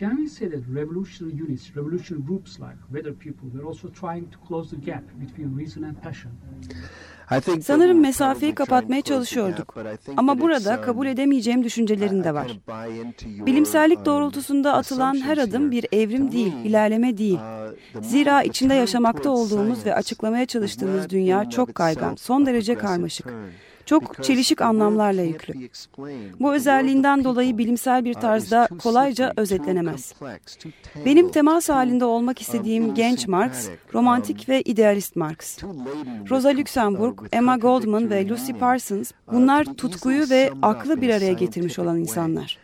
Can 0.00 0.16
we 0.16 0.28
say 0.28 0.48
that 0.48 0.66
revolutionary 0.74 1.40
units, 1.40 1.76
revolutionary 1.76 2.20
groups 2.20 2.58
like 2.58 2.78
Weather 2.90 3.12
People 3.12 3.48
were 3.52 3.64
also 3.64 3.88
trying 3.88 4.28
to 4.32 4.38
close 4.48 4.76
the 4.76 4.90
gap 4.90 5.04
between 5.20 5.56
reason 5.58 5.82
and 5.82 6.02
passion? 6.02 6.32
Sanırım 7.62 8.00
mesafeyi 8.00 8.54
kapatmaya 8.54 9.02
çalışıyorduk. 9.02 9.76
Ama 10.16 10.40
burada 10.40 10.80
kabul 10.80 11.06
edemeyeceğim 11.06 11.64
düşüncelerin 11.64 12.24
de 12.24 12.34
var. 12.34 12.46
Bilimsellik 13.46 14.04
doğrultusunda 14.04 14.74
atılan 14.74 15.20
her 15.20 15.38
adım 15.38 15.70
bir 15.70 15.86
evrim 15.92 16.32
değil, 16.32 16.52
ilerleme 16.64 17.18
değil. 17.18 17.38
Zira 18.00 18.42
içinde 18.42 18.74
yaşamakta 18.74 19.30
olduğumuz 19.30 19.86
ve 19.86 19.94
açıklamaya 19.94 20.46
çalıştığımız 20.46 21.10
dünya 21.10 21.50
çok 21.50 21.74
kaygan, 21.74 22.14
son 22.14 22.46
derece 22.46 22.74
karmaşık 22.74 23.26
çok 23.86 24.24
çelişik 24.24 24.60
anlamlarla 24.60 25.22
yüklü. 25.22 25.54
Bu 26.40 26.54
özelliğinden 26.54 27.24
dolayı 27.24 27.58
bilimsel 27.58 28.04
bir 28.04 28.14
tarzda 28.14 28.68
kolayca 28.82 29.32
özetlenemez. 29.36 30.14
Benim 31.06 31.30
temas 31.30 31.68
halinde 31.68 32.04
olmak 32.04 32.40
istediğim 32.40 32.94
genç 32.94 33.28
Marx, 33.28 33.68
romantik 33.94 34.48
ve 34.48 34.62
idealist 34.62 35.16
Marx. 35.16 35.58
Rosa 36.30 36.48
Luxemburg, 36.48 37.18
Emma 37.32 37.56
Goldman 37.56 38.10
ve 38.10 38.28
Lucy 38.28 38.52
Parsons 38.52 39.12
bunlar 39.32 39.64
tutkuyu 39.64 40.30
ve 40.30 40.50
aklı 40.62 41.00
bir 41.00 41.10
araya 41.10 41.32
getirmiş 41.32 41.78
olan 41.78 41.98
insanlar. 41.98 42.63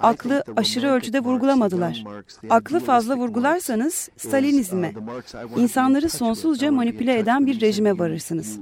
Aklı 0.00 0.44
aşırı 0.56 0.88
ölçüde 0.88 1.20
vurgulamadılar. 1.20 2.04
Aklı 2.50 2.80
fazla 2.80 3.16
vurgularsanız 3.16 4.08
Stalinizme, 4.16 4.92
insanları 5.56 6.10
sonsuzca 6.10 6.72
manipüle 6.72 7.18
eden 7.18 7.46
bir 7.46 7.60
rejime 7.60 7.98
varırsınız. 7.98 8.60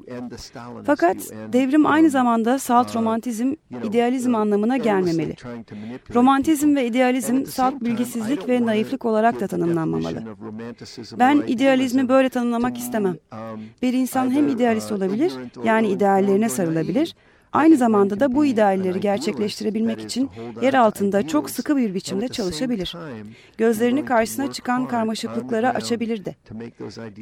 Fakat 0.86 1.16
devrim 1.52 1.86
aynı 1.86 2.10
zamanda 2.10 2.58
salt 2.58 2.96
romantizm, 2.96 3.54
idealizm 3.84 4.34
anlamına 4.34 4.76
gelmemeli. 4.76 5.34
Romantizm 6.14 6.76
ve 6.76 6.86
idealizm 6.86 7.46
salt 7.46 7.80
bilgisizlik 7.80 8.48
ve 8.48 8.66
naiflik 8.66 9.04
olarak 9.04 9.40
da 9.40 9.46
tanımlanmamalı. 9.46 10.22
Ben 11.18 11.42
idealizmi 11.46 12.08
böyle 12.08 12.28
tanımlamak 12.28 12.78
istemem. 12.78 13.16
Bir 13.82 13.92
insan 13.92 14.30
hem 14.30 14.48
idealist 14.48 14.92
olabilir, 14.92 15.32
yani 15.64 15.88
ideallerine 15.88 16.48
sarılabilir, 16.48 17.14
Aynı 17.52 17.76
zamanda 17.76 18.20
da 18.20 18.34
bu 18.34 18.44
idealleri 18.44 19.00
gerçekleştirebilmek 19.00 20.00
için 20.00 20.30
yer 20.62 20.74
altında 20.74 21.28
çok 21.28 21.50
sıkı 21.50 21.76
bir 21.76 21.94
biçimde 21.94 22.28
çalışabilir. 22.28 22.96
Gözlerini 23.58 24.04
karşısına 24.04 24.52
çıkan 24.52 24.88
karmaşıklıklara 24.88 25.70
açabilir 25.70 26.24
de. 26.24 26.34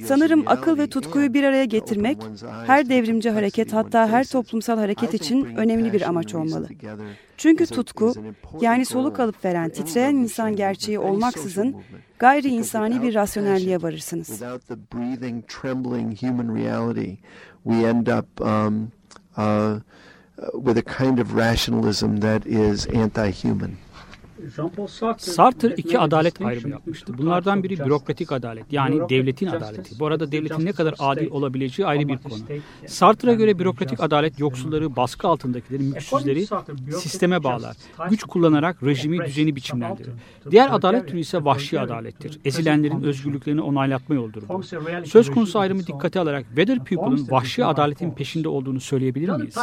Sanırım 0.04 0.42
akıl 0.46 0.78
ve 0.78 0.86
tutkuyu 0.86 1.34
bir 1.34 1.44
araya 1.44 1.64
getirmek 1.64 2.18
her 2.66 2.88
devrimci 2.88 3.30
hareket 3.30 3.72
hatta 3.72 4.08
her 4.08 4.24
toplumsal 4.24 4.78
hareket 4.78 5.14
için 5.14 5.44
önemli 5.44 5.92
bir 5.92 6.08
amaç 6.08 6.34
olmalı. 6.34 6.68
Çünkü 7.36 7.66
tutku 7.66 8.14
yani 8.60 8.84
soluk 8.86 9.20
alıp 9.20 9.44
veren 9.44 9.68
titreyen 9.70 10.14
insan 10.14 10.56
gerçeği 10.56 10.98
olmaksızın 10.98 11.76
gayri 12.18 12.48
insani 12.48 13.02
bir 13.02 13.14
rasyonelliğe 13.14 13.82
varırsınız. 13.82 14.42
With 20.54 20.78
a 20.78 20.82
kind 20.82 21.18
of 21.18 21.34
rationalism 21.34 22.18
that 22.18 22.46
is 22.46 22.86
anti-human. 22.86 23.78
Sartre 25.18 25.74
iki 25.76 25.98
adalet 25.98 26.40
ayrımı 26.40 26.68
yapmıştı. 26.70 27.18
Bunlardan 27.18 27.62
biri 27.62 27.78
bürokratik 27.78 28.32
adalet 28.32 28.72
yani 28.72 29.00
devletin 29.08 29.46
adaleti. 29.46 29.98
Bu 30.00 30.06
arada 30.06 30.32
devletin 30.32 30.66
ne 30.66 30.72
kadar 30.72 30.94
adil 30.98 31.30
olabileceği 31.30 31.86
ayrı 31.86 32.08
bir 32.08 32.18
konu. 32.18 32.34
Sartre'a 32.86 33.34
göre 33.34 33.58
bürokratik 33.58 34.00
adalet 34.00 34.38
yoksulları, 34.40 34.96
baskı 34.96 35.28
altındakileri, 35.28 35.82
mülksüzleri 35.82 36.46
sisteme 36.92 37.44
bağlar. 37.44 37.76
Güç 38.10 38.24
kullanarak 38.24 38.82
rejimi, 38.82 39.24
düzeni 39.26 39.56
biçimlendirir. 39.56 40.10
Diğer 40.50 40.74
adalet 40.74 41.08
türü 41.08 41.18
ise 41.20 41.44
vahşi 41.44 41.80
adalettir. 41.80 42.40
Ezilenlerin 42.44 43.02
özgürlüklerini 43.02 43.60
onaylatma 43.60 44.14
yoludur 44.14 44.42
bu. 44.48 44.62
Söz 45.06 45.30
konusu 45.30 45.58
ayrımı 45.58 45.86
dikkate 45.86 46.20
alarak 46.20 46.46
Weather 46.46 46.78
People'ın 46.84 47.30
vahşi 47.30 47.64
adaletin 47.64 48.10
peşinde 48.10 48.48
olduğunu 48.48 48.80
söyleyebilir 48.80 49.28
miyiz? 49.28 49.54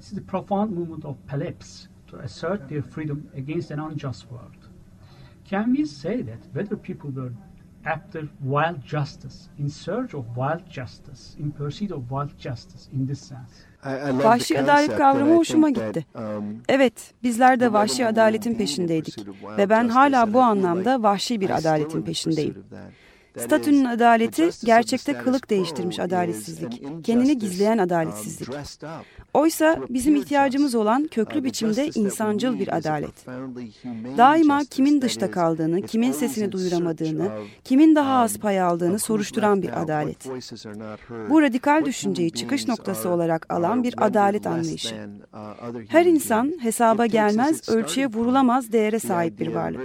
This 0.00 0.12
is 0.12 0.14
the 0.14 0.30
profound 0.34 0.70
movement 0.72 1.04
of 1.04 1.14
Paleps 1.26 1.88
to 2.08 2.16
assert 2.16 2.70
their 2.70 2.82
freedom 2.82 3.28
against 3.36 3.70
an 3.70 3.80
unjust 3.80 4.30
world. 4.30 4.56
Can 5.50 5.74
we 5.76 5.84
say 5.84 6.22
that 6.22 6.38
whether 6.54 6.76
people 6.76 7.10
were 7.10 7.32
after 7.84 8.28
wild 8.42 8.78
justice, 8.86 9.50
in 9.58 9.68
search 9.68 10.14
of 10.14 10.24
wild 10.34 10.62
justice, 10.70 11.36
in 11.38 11.52
pursuit 11.52 11.92
of 11.92 12.10
wild 12.10 12.30
justice 12.38 12.88
in 12.94 13.06
this 13.06 13.20
sense? 13.20 13.52
Vahşi 14.24 14.60
adalet 14.60 14.96
kavramı 14.96 15.36
hoşuma 15.36 15.70
gitti. 15.70 16.06
Evet, 16.68 17.14
bizler 17.22 17.60
de 17.60 17.72
vahşi 17.72 18.06
adaletin 18.06 18.54
peşindeydik 18.54 19.16
ve 19.58 19.68
ben 19.70 19.88
hala 19.88 20.32
bu 20.32 20.40
anlamda 20.40 21.02
vahşi 21.02 21.40
bir 21.40 21.50
adaletin 21.50 22.02
peşindeyim. 22.02 22.64
Statünün 23.38 23.84
adaleti 23.84 24.50
gerçekte 24.64 25.12
kılık 25.12 25.50
değiştirmiş 25.50 25.98
adaletsizlik, 25.98 26.82
kendini 27.04 27.38
gizleyen 27.38 27.78
adaletsizlik. 27.78 28.48
Oysa 29.34 29.78
bizim 29.88 30.16
ihtiyacımız 30.16 30.74
olan 30.74 31.06
köklü 31.06 31.44
biçimde 31.44 31.90
insancıl 31.94 32.58
bir 32.58 32.76
adalet. 32.76 33.26
Daima 34.16 34.64
kimin 34.70 35.02
dışta 35.02 35.30
kaldığını, 35.30 35.82
kimin 35.82 36.12
sesini 36.12 36.52
duyuramadığını, 36.52 37.30
kimin 37.64 37.94
daha 37.94 38.18
az 38.20 38.38
pay 38.38 38.60
aldığını 38.60 38.98
soruşturan 38.98 39.62
bir 39.62 39.82
adalet. 39.82 40.28
Bu 41.30 41.42
radikal 41.42 41.84
düşünceyi 41.84 42.30
çıkış 42.30 42.68
noktası 42.68 43.08
olarak 43.08 43.46
alan 43.54 43.82
bir 43.82 43.94
adalet 44.06 44.46
anlayışı. 44.46 44.94
Her 45.88 46.06
insan 46.06 46.52
hesaba 46.60 47.06
gelmez, 47.06 47.68
ölçüye 47.68 48.06
vurulamaz 48.06 48.72
değere 48.72 48.98
sahip 48.98 49.40
bir 49.40 49.48
varlık. 49.54 49.80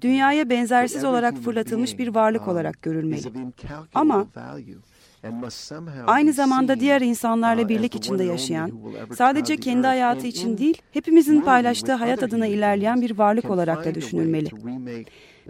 Dünyaya 0.00 0.50
benzersiz 0.50 1.04
olarak 1.04 1.36
fırlatılmış 1.36 1.98
bir 1.98 2.08
varlık 2.08 2.48
olarak 2.48 2.53
görülmeli. 2.82 3.22
Ama 3.94 4.26
Aynı 6.06 6.32
zamanda 6.32 6.80
diğer 6.80 7.00
insanlarla 7.00 7.68
birlik 7.68 7.94
içinde 7.94 8.24
yaşayan, 8.24 8.70
sadece 9.16 9.56
kendi 9.56 9.86
hayatı 9.86 10.26
için 10.26 10.58
değil, 10.58 10.82
hepimizin 10.90 11.40
paylaştığı 11.40 11.92
hayat 11.92 12.22
adına 12.22 12.46
ilerleyen 12.46 13.00
bir 13.00 13.18
varlık 13.18 13.50
olarak 13.50 13.84
da 13.84 13.94
düşünülmeli. 13.94 14.50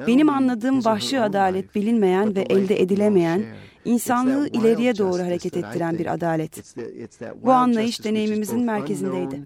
Benim 0.07 0.29
anladığım 0.29 0.85
vahşi 0.85 1.21
adalet 1.21 1.75
bilinmeyen 1.75 2.35
ve 2.37 2.41
elde 2.41 2.81
edilemeyen, 2.83 3.43
insanlığı 3.85 4.49
ileriye 4.49 4.99
doğru 4.99 5.23
hareket 5.23 5.57
ettiren 5.57 5.99
bir 5.99 6.13
adalet. 6.15 6.75
Bu 7.43 7.53
anlayış 7.53 8.05
deneyimimizin 8.05 8.61
merkezindeydi. 8.61 9.45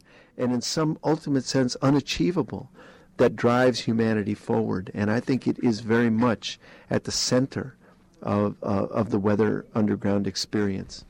That 3.19 3.37
drives 3.37 3.81
humanity 3.81 4.35
forward. 4.35 4.91
And 4.95 5.11
I 5.11 5.21
think 5.21 5.47
it 5.47 5.59
is 5.63 5.81
very 5.81 6.11
much 6.11 6.59
at 6.91 7.05
the 7.05 7.13
center 7.13 7.77
of, 8.23 8.57
uh, 8.63 8.87
of 8.87 9.11
the 9.11 9.19
Weather 9.19 9.67
Underground 9.75 10.27
experience. 10.27 11.05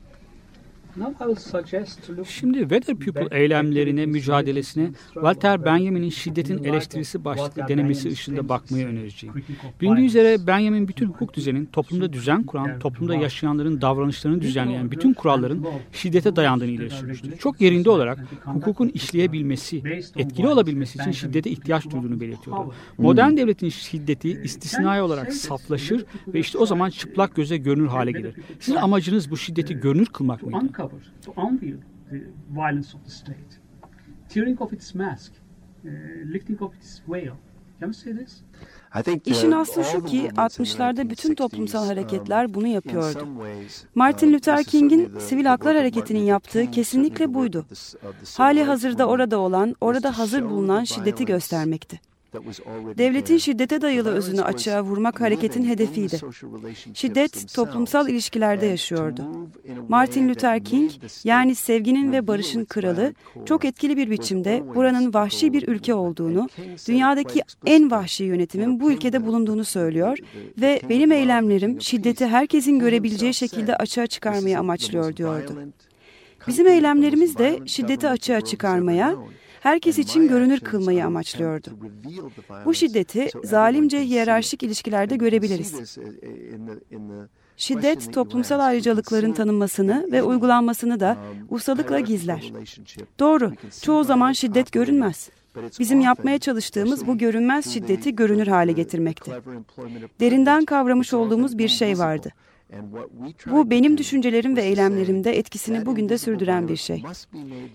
Şimdi 2.25 2.59
Weather 2.59 2.95
People 2.95 3.37
eylemlerine, 3.39 4.05
mücadelesine 4.05 4.89
Walter 5.13 5.65
Benjamin'in 5.65 6.09
şiddetin 6.09 6.63
eleştirisi 6.63 7.25
başlıklı 7.25 7.67
denemesi 7.67 8.09
ışığında 8.09 8.49
bakmayı 8.49 8.87
önereceğim. 8.87 9.35
Bilindiği 9.81 10.05
üzere 10.05 10.47
Benjamin 10.47 10.87
bütün 10.87 11.05
hukuk 11.07 11.33
düzenin, 11.33 11.65
toplumda 11.65 12.13
düzen 12.13 12.43
kuran, 12.43 12.79
toplumda 12.79 13.15
yaşayanların 13.15 13.81
davranışlarını 13.81 14.41
düzenleyen 14.41 14.91
bütün 14.91 15.13
kuralların 15.13 15.65
şiddete 15.91 16.35
dayandığını 16.35 16.69
ileri 16.69 16.89
sürmüştür. 16.89 17.37
Çok 17.37 17.61
yerinde 17.61 17.89
olarak 17.89 18.19
hukukun 18.45 18.87
işleyebilmesi, 18.89 19.83
etkili 20.17 20.47
olabilmesi 20.47 20.99
için 20.99 21.11
şiddete 21.11 21.49
ihtiyaç 21.49 21.85
duyduğunu 21.89 22.21
belirtiyordu. 22.21 22.73
Modern 22.97 23.37
devletin 23.37 23.69
şiddeti 23.69 24.41
istisnai 24.43 25.01
olarak 25.01 25.33
saflaşır 25.33 26.05
ve 26.27 26.39
işte 26.39 26.57
o 26.57 26.65
zaman 26.65 26.89
çıplak 26.89 27.35
göze 27.35 27.57
görünür 27.57 27.87
hale 27.87 28.11
gelir. 28.11 28.35
Sizin 28.59 28.77
amacınız 28.77 29.31
bu 29.31 29.37
şiddeti 29.37 29.79
görünür 29.79 30.05
kılmak 30.05 30.43
mıydı? 30.43 30.57
Uncover, 30.89 31.11
to 31.25 31.33
unveil 31.37 31.77
the 32.09 32.17
violence 32.49 32.97
of 32.97 33.03
the 33.03 33.11
state, 33.11 33.59
tearing 34.29 34.61
off 34.61 34.73
its 34.73 34.95
mask, 34.95 35.33
uh, 35.85 35.89
lifting 36.33 36.61
off 36.61 36.75
its 36.75 37.01
veil. 37.07 37.33
Can 37.79 37.91
we 37.91 37.93
say 37.93 38.25
this? 38.25 38.43
İşin 39.25 39.51
aslı 39.51 39.83
şu 39.83 40.05
ki 40.05 40.29
60'larda 40.35 41.09
bütün 41.09 41.35
toplumsal 41.35 41.85
hareketler 41.85 42.53
bunu 42.53 42.67
yapıyordu. 42.67 43.27
Martin 43.95 44.33
Luther 44.33 44.63
King'in 44.63 45.19
sivil 45.19 45.45
haklar 45.45 45.75
hareketinin 45.75 46.23
yaptığı 46.23 46.71
kesinlikle 46.71 47.33
buydu. 47.33 47.65
Hali 48.37 48.63
hazırda 48.63 49.07
orada 49.07 49.39
olan, 49.39 49.75
orada 49.81 50.17
hazır 50.17 50.49
bulunan 50.49 50.83
şiddeti 50.83 51.25
göstermekti. 51.25 52.08
Devletin 52.97 53.37
şiddete 53.37 53.81
dayalı 53.81 54.09
özünü 54.09 54.41
açığa 54.41 54.83
vurmak 54.83 55.21
hareketin 55.21 55.65
hedefiydi. 55.65 56.19
Şiddet 56.93 57.53
toplumsal 57.53 58.09
ilişkilerde 58.09 58.65
yaşıyordu. 58.65 59.21
Martin 59.89 60.29
Luther 60.29 60.63
King 60.63 60.91
yani 61.23 61.55
sevginin 61.55 62.11
ve 62.11 62.27
barışın 62.27 62.65
kralı 62.65 63.13
çok 63.45 63.65
etkili 63.65 63.97
bir 63.97 64.11
biçimde 64.11 64.63
buranın 64.75 65.13
vahşi 65.13 65.53
bir 65.53 65.67
ülke 65.67 65.93
olduğunu, 65.93 66.49
dünyadaki 66.87 67.41
en 67.65 67.91
vahşi 67.91 68.23
yönetimin 68.23 68.79
bu 68.79 68.91
ülkede 68.91 69.25
bulunduğunu 69.25 69.65
söylüyor 69.65 70.17
ve 70.61 70.81
benim 70.89 71.11
eylemlerim 71.11 71.81
şiddeti 71.81 72.27
herkesin 72.27 72.79
görebileceği 72.79 73.33
şekilde 73.33 73.75
açığa 73.75 74.07
çıkarmayı 74.07 74.59
amaçlıyor 74.59 75.15
diyordu. 75.15 75.53
Bizim 76.47 76.67
eylemlerimiz 76.67 77.37
de 77.37 77.59
şiddeti 77.65 78.07
açığa 78.07 78.41
çıkarmaya, 78.41 79.15
herkes 79.59 79.99
için 79.99 80.27
görünür 80.27 80.59
kılmayı 80.59 81.05
amaçlıyordu. 81.05 81.69
Bu 82.65 82.73
şiddeti 82.73 83.29
zalimce 83.43 84.01
hiyerarşik 84.05 84.63
ilişkilerde 84.63 85.15
görebiliriz. 85.15 85.97
Şiddet 87.57 88.13
toplumsal 88.13 88.59
ayrıcalıkların 88.59 89.33
tanınmasını 89.33 90.07
ve 90.11 90.23
uygulanmasını 90.23 90.99
da 90.99 91.17
ustalıkla 91.49 91.99
gizler. 91.99 92.51
Doğru, 93.19 93.53
çoğu 93.81 94.03
zaman 94.03 94.31
şiddet 94.31 94.71
görünmez. 94.71 95.29
Bizim 95.79 96.01
yapmaya 96.01 96.39
çalıştığımız 96.39 97.07
bu 97.07 97.17
görünmez 97.17 97.73
şiddeti 97.73 98.15
görünür 98.15 98.47
hale 98.47 98.71
getirmekti. 98.71 99.31
Derinden 100.19 100.65
kavramış 100.65 101.13
olduğumuz 101.13 101.57
bir 101.57 101.67
şey 101.67 101.97
vardı. 101.97 102.29
Bu 103.51 103.69
benim 103.69 103.97
düşüncelerim 103.97 104.55
ve 104.55 104.61
eylemlerimde 104.63 105.37
etkisini 105.37 105.85
bugün 105.85 106.09
de 106.09 106.17
sürdüren 106.17 106.67
bir 106.67 106.75
şey. 106.75 107.03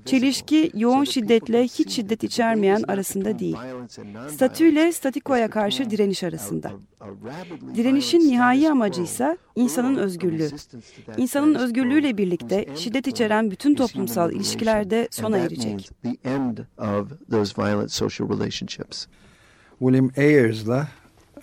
Çelişki 0.04 0.70
yoğun 0.74 1.04
şiddetle 1.04 1.62
hiç 1.64 1.90
şiddet 1.90 2.24
içermeyen 2.24 2.82
arasında 2.88 3.38
değil. 3.38 3.56
Statüyle 4.30 4.92
statikoya 4.92 5.50
karşı 5.50 5.90
direniş 5.90 6.24
arasında. 6.24 6.72
Direnişin 7.74 8.20
nihai 8.20 8.70
amacı 8.70 9.02
ise 9.02 9.36
insanın 9.56 9.96
özgürlüğü. 9.96 10.50
İnsanın 11.16 11.54
özgürlüğüyle 11.54 12.18
birlikte 12.18 12.66
şiddet 12.76 13.06
içeren 13.06 13.50
bütün 13.50 13.74
toplumsal 13.74 14.32
ilişkilerde 14.32 15.08
sona 15.10 15.38
erecek. 15.38 15.90
William 19.78 20.10
Ayers'la 20.16 20.88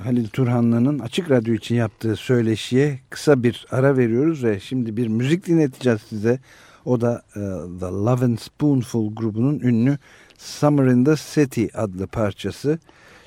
Halil 0.05 0.27
Turhanlı'nın 0.27 0.99
Açık 0.99 1.31
Radyo 1.31 1.53
için 1.53 1.75
yaptığı 1.75 2.15
söyleşiye 2.15 2.99
kısa 3.09 3.43
bir 3.43 3.65
ara 3.71 3.97
veriyoruz 3.97 4.43
ve 4.43 4.59
şimdi 4.59 4.97
bir 4.97 5.07
müzik 5.07 5.47
dinleteceğiz 5.47 6.01
size. 6.01 6.39
O 6.85 7.01
da 7.01 7.21
uh, 7.35 7.79
The 7.79 7.85
Love 7.85 8.25
and 8.25 8.37
Spoonful 8.37 9.15
grubunun 9.15 9.59
ünlü 9.59 9.97
Summer 10.37 10.85
in 10.85 11.03
the 11.03 11.15
City 11.33 11.65
adlı 11.73 12.07
parçası. 12.07 12.79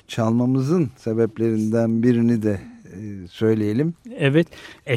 Çalmamızın 0.07 0.91
sebeplerinden 0.97 2.03
birini 2.03 2.43
de 2.43 2.51
e, 2.51 2.74
söyleyelim. 3.29 3.93
Evet, 4.17 4.47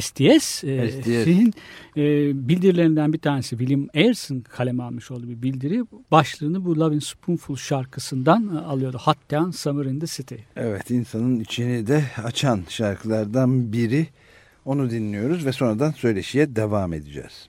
STS'in 0.01 1.55
e, 1.97 2.03
bildirilerinden 2.49 3.13
bir 3.13 3.19
tanesi 3.19 3.59
William 3.59 3.89
Ayers'ın 3.95 4.41
kaleme 4.41 4.83
almış 4.83 5.11
olduğu 5.11 5.29
bir 5.29 5.43
bildiri. 5.43 5.85
Başlığını 6.11 6.65
bu 6.65 6.81
Lovin' 6.81 6.99
Spoonful 6.99 7.57
şarkısından 7.57 8.57
e, 8.57 8.59
alıyordu. 8.59 8.99
Hot 9.05 9.31
Down 9.31 9.51
Summer 9.51 9.85
in 9.85 10.01
the 10.01 10.07
City. 10.07 10.35
Evet, 10.57 10.91
insanın 10.91 11.41
içini 11.41 11.87
de 11.87 12.05
açan 12.25 12.65
şarkılardan 12.69 13.73
biri. 13.73 14.07
Onu 14.65 14.91
dinliyoruz 14.91 15.47
ve 15.47 15.53
sonradan 15.53 15.91
söyleşiye 15.91 16.57
devam 16.57 16.93
edeceğiz. 16.93 17.49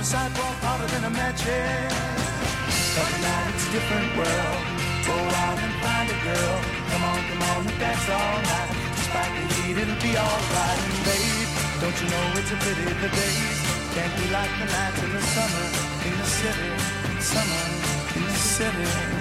the 0.00 0.06
sidewalk 0.06 0.56
hotter 0.64 0.88
than 0.96 1.04
a 1.04 1.10
matches. 1.10 1.92
But 2.96 3.12
now 3.20 3.52
it's 3.52 3.68
a 3.68 3.72
different 3.76 4.10
world. 4.16 4.60
Go 5.04 5.16
out 5.44 5.58
and 5.60 5.74
find 5.84 6.08
a 6.08 6.18
girl. 6.24 6.56
Come 6.88 7.04
on, 7.04 7.20
come 7.28 7.42
on, 7.52 7.60
that's 7.76 8.08
all 8.08 8.36
night. 8.48 8.72
Despite 8.96 9.32
the 9.36 9.44
heat, 9.60 9.76
it'll 9.76 10.00
be 10.00 10.16
alright. 10.16 10.80
And 10.88 10.98
babe, 11.04 11.50
don't 11.84 11.96
you 12.00 12.08
know 12.12 12.26
it's 12.40 12.48
a 12.48 12.58
pity 12.64 12.84
the 12.96 13.10
days 13.12 13.58
can't 13.92 14.14
be 14.16 14.26
like 14.32 14.52
the 14.60 14.66
nights 14.72 15.02
in 15.04 15.10
the 15.12 15.24
summer 15.36 15.66
in 16.08 16.14
the 16.16 16.28
city, 16.38 16.70
summer 17.20 17.64
in 18.16 18.22
the 18.24 18.38
city. 18.56 19.19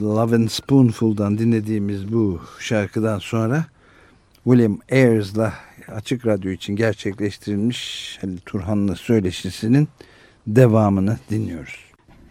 Love 0.00 0.34
and 0.34 0.48
Spoonful'dan 0.48 1.38
dinlediğimiz 1.38 2.12
bu 2.12 2.40
şarkıdan 2.58 3.18
sonra 3.18 3.64
William 4.44 4.78
Ayers'la 4.92 5.54
Açık 5.88 6.26
Radyo 6.26 6.50
için 6.50 6.76
gerçekleştirilmiş 6.76 8.18
Halil 8.20 8.38
Turhan'la 8.38 8.96
söyleşisinin 8.96 9.88
devamını 10.46 11.18
dinliyoruz. 11.30 11.87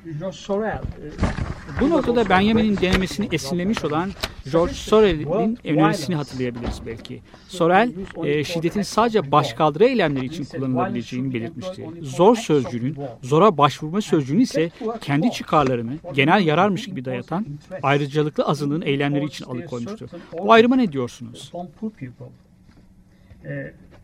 E, 0.07 1.81
Bu 1.81 1.89
noktada 1.89 2.29
Benjamin'in 2.29 2.77
denemesini 2.77 3.29
esinlemiş 3.31 3.85
olan 3.85 4.11
George 4.51 4.73
Sorel'in 4.73 5.57
önerisini 5.63 6.15
hatırlayabiliriz 6.15 6.81
belki. 6.85 7.21
Sorel, 7.47 7.91
e, 8.23 8.43
şiddetin 8.43 8.81
sadece 8.81 9.31
başkaldırı 9.31 9.85
eylemleri 9.85 10.25
için 10.25 10.45
kullanılabileceğini 10.45 11.33
belirtmişti. 11.33 11.85
Zor 12.01 12.35
sözcüğünün, 12.35 12.97
zora 13.23 13.57
başvurma 13.57 14.01
sözcüğünün 14.01 14.39
ise 14.39 14.71
kendi 15.01 15.31
çıkarlarını 15.31 15.93
genel 16.13 16.45
yararmış 16.45 16.85
gibi 16.85 17.05
dayatan 17.05 17.45
ayrıcalıklı 17.83 18.43
azınlığın 18.43 18.81
eylemleri 18.81 19.25
için 19.25 19.45
alıkoymuştu. 19.45 20.09
Bu 20.37 20.53
ayrıma 20.53 20.75
ne 20.75 20.91
diyorsunuz? 20.91 21.51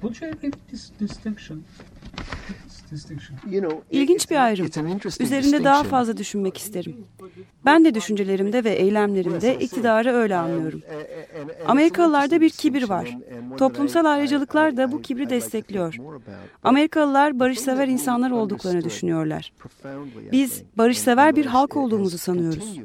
would 0.02 0.22
you 0.22 0.28
agree 0.28 0.52
with 0.52 0.68
this 0.68 0.92
distinction? 1.00 1.64
İlginç 3.92 4.30
bir 4.32 4.36
ayrım. 4.46 4.66
Üzerinde 5.20 5.64
daha 5.64 5.84
fazla 5.84 6.18
düşünmek 6.18 6.58
isterim. 6.58 6.96
Ben 7.66 7.86
de 7.86 7.96
düşüncelerimde 7.96 8.64
ve 8.64 8.70
eylemlerimde 8.70 9.56
iktidarı 9.56 10.14
öyle 10.14 10.36
anlıyorum. 10.36 10.82
Amerikalılarda 11.68 12.42
bir 12.42 12.50
kibir 12.50 12.90
var. 12.90 13.18
Toplumsal 13.58 14.06
ayrıcalıklar 14.06 14.78
da 14.78 14.92
bu 14.92 15.02
kibri 15.02 15.30
destekliyor. 15.30 15.96
Amerikalılar 16.64 17.40
barışsever 17.40 17.88
insanlar 17.88 18.32
olduklarını 18.32 18.84
düşünüyorlar. 18.84 19.54
Biz 20.32 20.64
barışsever 20.78 21.36
bir 21.36 21.46
halk 21.46 21.78
olduğumuzu 21.78 22.18
sanıyoruz. 22.18 22.80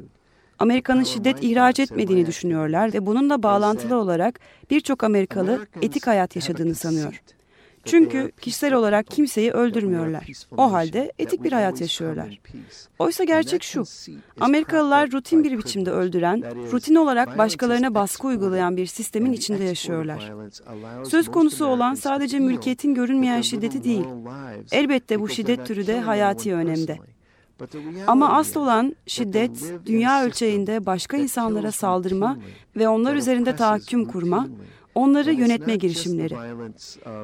Amerika'nın 0.59 1.03
şiddet 1.03 1.43
ihraç 1.43 1.79
etmediğini 1.79 2.25
düşünüyorlar 2.25 2.93
ve 2.93 3.05
bununla 3.05 3.43
bağlantılı 3.43 3.95
olarak 3.97 4.39
birçok 4.69 5.03
Amerikalı 5.03 5.67
etik 5.81 6.07
hayat 6.07 6.35
yaşadığını 6.35 6.75
sanıyor. 6.75 7.21
Çünkü 7.89 8.31
kişisel 8.41 8.73
olarak 8.73 9.07
kimseyi 9.07 9.51
öldürmüyorlar. 9.51 10.27
O 10.57 10.71
halde 10.71 11.11
etik 11.19 11.43
bir 11.43 11.51
hayat 11.51 11.81
yaşıyorlar. 11.81 12.39
Oysa 12.99 13.23
gerçek 13.23 13.63
şu. 13.63 13.83
Amerikalılar 14.39 15.11
rutin 15.11 15.43
bir 15.43 15.57
biçimde 15.57 15.91
öldüren, 15.91 16.43
rutin 16.71 16.95
olarak 16.95 17.37
başkalarına 17.37 17.95
baskı 17.95 18.27
uygulayan 18.27 18.77
bir 18.77 18.85
sistemin 18.85 19.33
içinde 19.33 19.63
yaşıyorlar. 19.63 20.33
Söz 21.03 21.31
konusu 21.31 21.65
olan 21.65 21.93
sadece 21.93 22.39
mülkiyetin 22.39 22.93
görünmeyen 22.93 23.41
şiddeti 23.41 23.83
değil. 23.83 24.05
Elbette 24.71 25.19
bu 25.19 25.29
şiddet 25.29 25.65
türü 25.65 25.87
de 25.87 25.99
hayati 25.99 26.53
önemde. 26.53 26.99
Ama 28.07 28.33
asıl 28.37 28.61
olan 28.61 28.95
şiddet, 29.07 29.73
dünya 29.85 30.23
ölçeğinde 30.23 30.85
başka 30.85 31.17
insanlara 31.17 31.71
saldırma 31.71 32.37
ve 32.75 32.87
onlar 32.87 33.15
üzerinde 33.15 33.55
tahakküm 33.55 34.05
kurma, 34.05 34.47
onları 34.99 35.33
yönetme 35.33 35.75
girişimleri. 35.75 36.35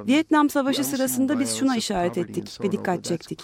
Vietnam 0.07 0.49
Savaşı 0.49 0.83
sırasında 0.83 1.39
biz 1.39 1.55
şuna 1.55 1.77
işaret 1.77 2.17
ettik 2.17 2.57
ve 2.63 2.71
dikkat 2.71 3.03
çektik. 3.03 3.43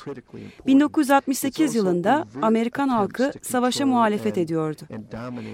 1968 0.68 1.76
yılında 1.76 2.28
Amerikan 2.42 2.88
halkı 2.88 3.32
savaşa 3.42 3.86
muhalefet 3.86 4.38
ediyordu. 4.38 4.82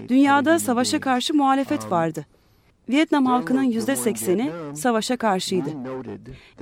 Dünyada 0.10 0.60
savaşa 0.60 1.00
karşı 1.00 1.34
muhalefet 1.34 1.92
vardı. 1.92 2.26
Vietnam 2.90 3.26
halkının 3.26 3.64
yüzde 3.64 3.96
sekseni 3.96 4.52
savaşa 4.74 5.18
karşıydı. 5.18 5.70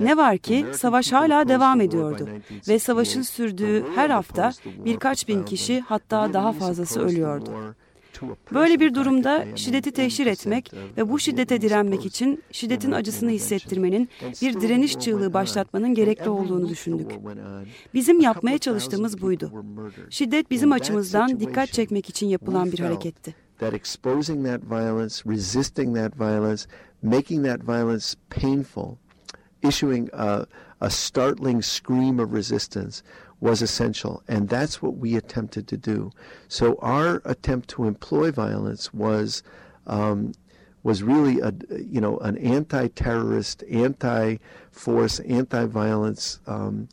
Ne 0.00 0.16
var 0.16 0.38
ki 0.38 0.66
savaş 0.72 1.12
hala 1.12 1.48
devam 1.48 1.80
ediyordu 1.80 2.28
ve 2.68 2.78
savaşın 2.78 3.22
sürdüğü 3.22 3.84
her 3.94 4.10
hafta 4.10 4.52
birkaç 4.84 5.28
bin 5.28 5.42
kişi 5.44 5.80
hatta 5.80 6.32
daha 6.32 6.52
fazlası 6.52 7.00
ölüyordu. 7.00 7.50
Böyle 8.54 8.80
bir 8.80 8.94
durumda 8.94 9.46
şiddeti 9.54 9.92
teşhir 9.92 10.26
etmek 10.26 10.72
ve 10.96 11.08
bu 11.10 11.18
şiddete 11.18 11.60
direnmek 11.60 12.06
için 12.06 12.42
şiddetin 12.52 12.92
acısını 12.92 13.30
hissettirmenin 13.30 14.08
bir 14.42 14.60
direniş 14.60 14.98
çığlığı 14.98 15.32
başlatmanın 15.32 15.94
gerekli 15.94 16.30
olduğunu 16.30 16.68
düşündük. 16.68 17.10
Bizim 17.94 18.20
yapmaya 18.20 18.58
çalıştığımız 18.58 19.22
buydu. 19.22 19.52
Şiddet 20.10 20.50
bizim 20.50 20.72
açımızdan 20.72 21.40
dikkat 21.40 21.72
çekmek 21.72 22.08
için 22.08 22.26
yapılan 22.26 22.72
bir 22.72 22.78
hareketti. 22.78 23.46
that 23.58 23.74
exposing 23.74 24.42
that 24.44 24.62
violence, 24.64 25.22
resisting 25.24 25.94
that 25.94 26.18
violence, 26.18 26.66
making 27.02 27.42
that 27.44 27.62
violence 27.62 28.16
painful, 28.28 28.98
issuing 29.62 30.10
a, 30.12 30.46
a 30.80 30.90
startling 30.90 31.62
scream 31.62 32.20
of 32.20 32.32
resistance 32.32 33.02
was 33.40 33.62
essential. 33.62 34.22
And 34.28 34.48
that's 34.48 34.80
what 34.80 34.96
we 34.96 35.16
attempted 35.16 35.68
to 35.68 35.76
do. 35.76 36.10
So 36.48 36.78
our 36.80 37.20
attempt 37.24 37.68
to 37.70 37.84
employ 37.84 38.30
violence 38.30 38.92
was 38.94 39.42
um, 39.86 40.32
was 40.82 41.02
really 41.02 41.40
a 41.40 41.52
you 41.76 42.00
know 42.00 42.16
an 42.18 42.38
anti-terrorist, 42.38 43.64
anti-force, 43.68 45.18
anti-violence 45.20 46.40
um, 46.46 46.88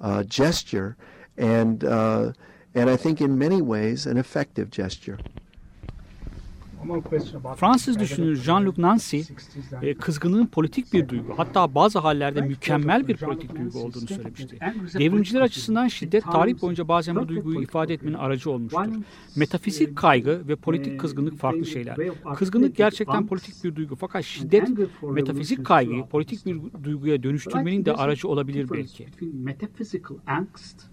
uh, 0.00 0.24
gesture, 0.24 0.96
and 1.36 1.84
uh, 1.84 2.32
and 2.74 2.90
I 2.90 2.96
think 2.96 3.20
in 3.20 3.38
many 3.38 3.62
ways 3.62 4.04
an 4.04 4.16
effective 4.16 4.70
gesture. 4.70 5.18
Fransız 7.56 7.98
düşünür 7.98 8.36
Jean-Luc 8.36 8.82
Nancy, 8.82 9.20
e, 9.82 9.94
kızgınlığın 9.94 10.46
politik 10.46 10.92
bir 10.92 11.08
duygu, 11.08 11.34
hatta 11.36 11.74
bazı 11.74 11.98
hallerde 11.98 12.40
mükemmel 12.40 13.08
bir 13.08 13.16
politik 13.16 13.56
duygu 13.56 13.78
olduğunu 13.78 14.06
söylemişti. 14.06 14.58
Devrimciler 14.98 15.40
açısından 15.40 15.88
şiddet 15.88 16.24
tarih 16.24 16.62
boyunca 16.62 16.88
bazen 16.88 17.16
bu 17.16 17.28
duyguyu 17.28 17.62
ifade 17.62 17.94
etmenin 17.94 18.14
aracı 18.14 18.50
olmuştur. 18.50 18.86
Metafizik 19.36 19.96
kaygı 19.96 20.48
ve 20.48 20.56
politik 20.56 21.00
kızgınlık 21.00 21.38
farklı 21.38 21.66
şeyler. 21.66 21.96
Kızgınlık 22.36 22.76
gerçekten 22.76 23.26
politik 23.26 23.64
bir 23.64 23.76
duygu 23.76 23.96
fakat 23.96 24.24
şiddet 24.24 24.68
metafizik 25.02 25.66
kaygıyı 25.66 26.06
politik 26.06 26.46
bir 26.46 26.60
duyguya 26.84 27.22
dönüştürmenin 27.22 27.84
de 27.84 27.92
aracı 27.92 28.28
olabilir 28.28 28.70
belki. 28.70 29.06
Metaphysical 29.20 30.18
angst 30.26 30.86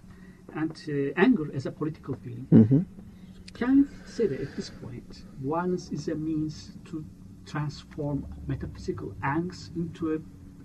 Can 3.58 3.74
you 3.76 3.86
say 4.06 4.28
that 4.28 4.40
at 4.40 4.56
this 4.56 4.70
point, 4.82 5.24
violence 5.44 5.94
is 5.94 6.08
a 6.08 6.14
means 6.14 6.68
to 6.90 7.04
transform 7.46 8.18
metaphysical 8.48 9.08
angst 9.22 9.76
into 9.76 10.06
a 10.14 10.18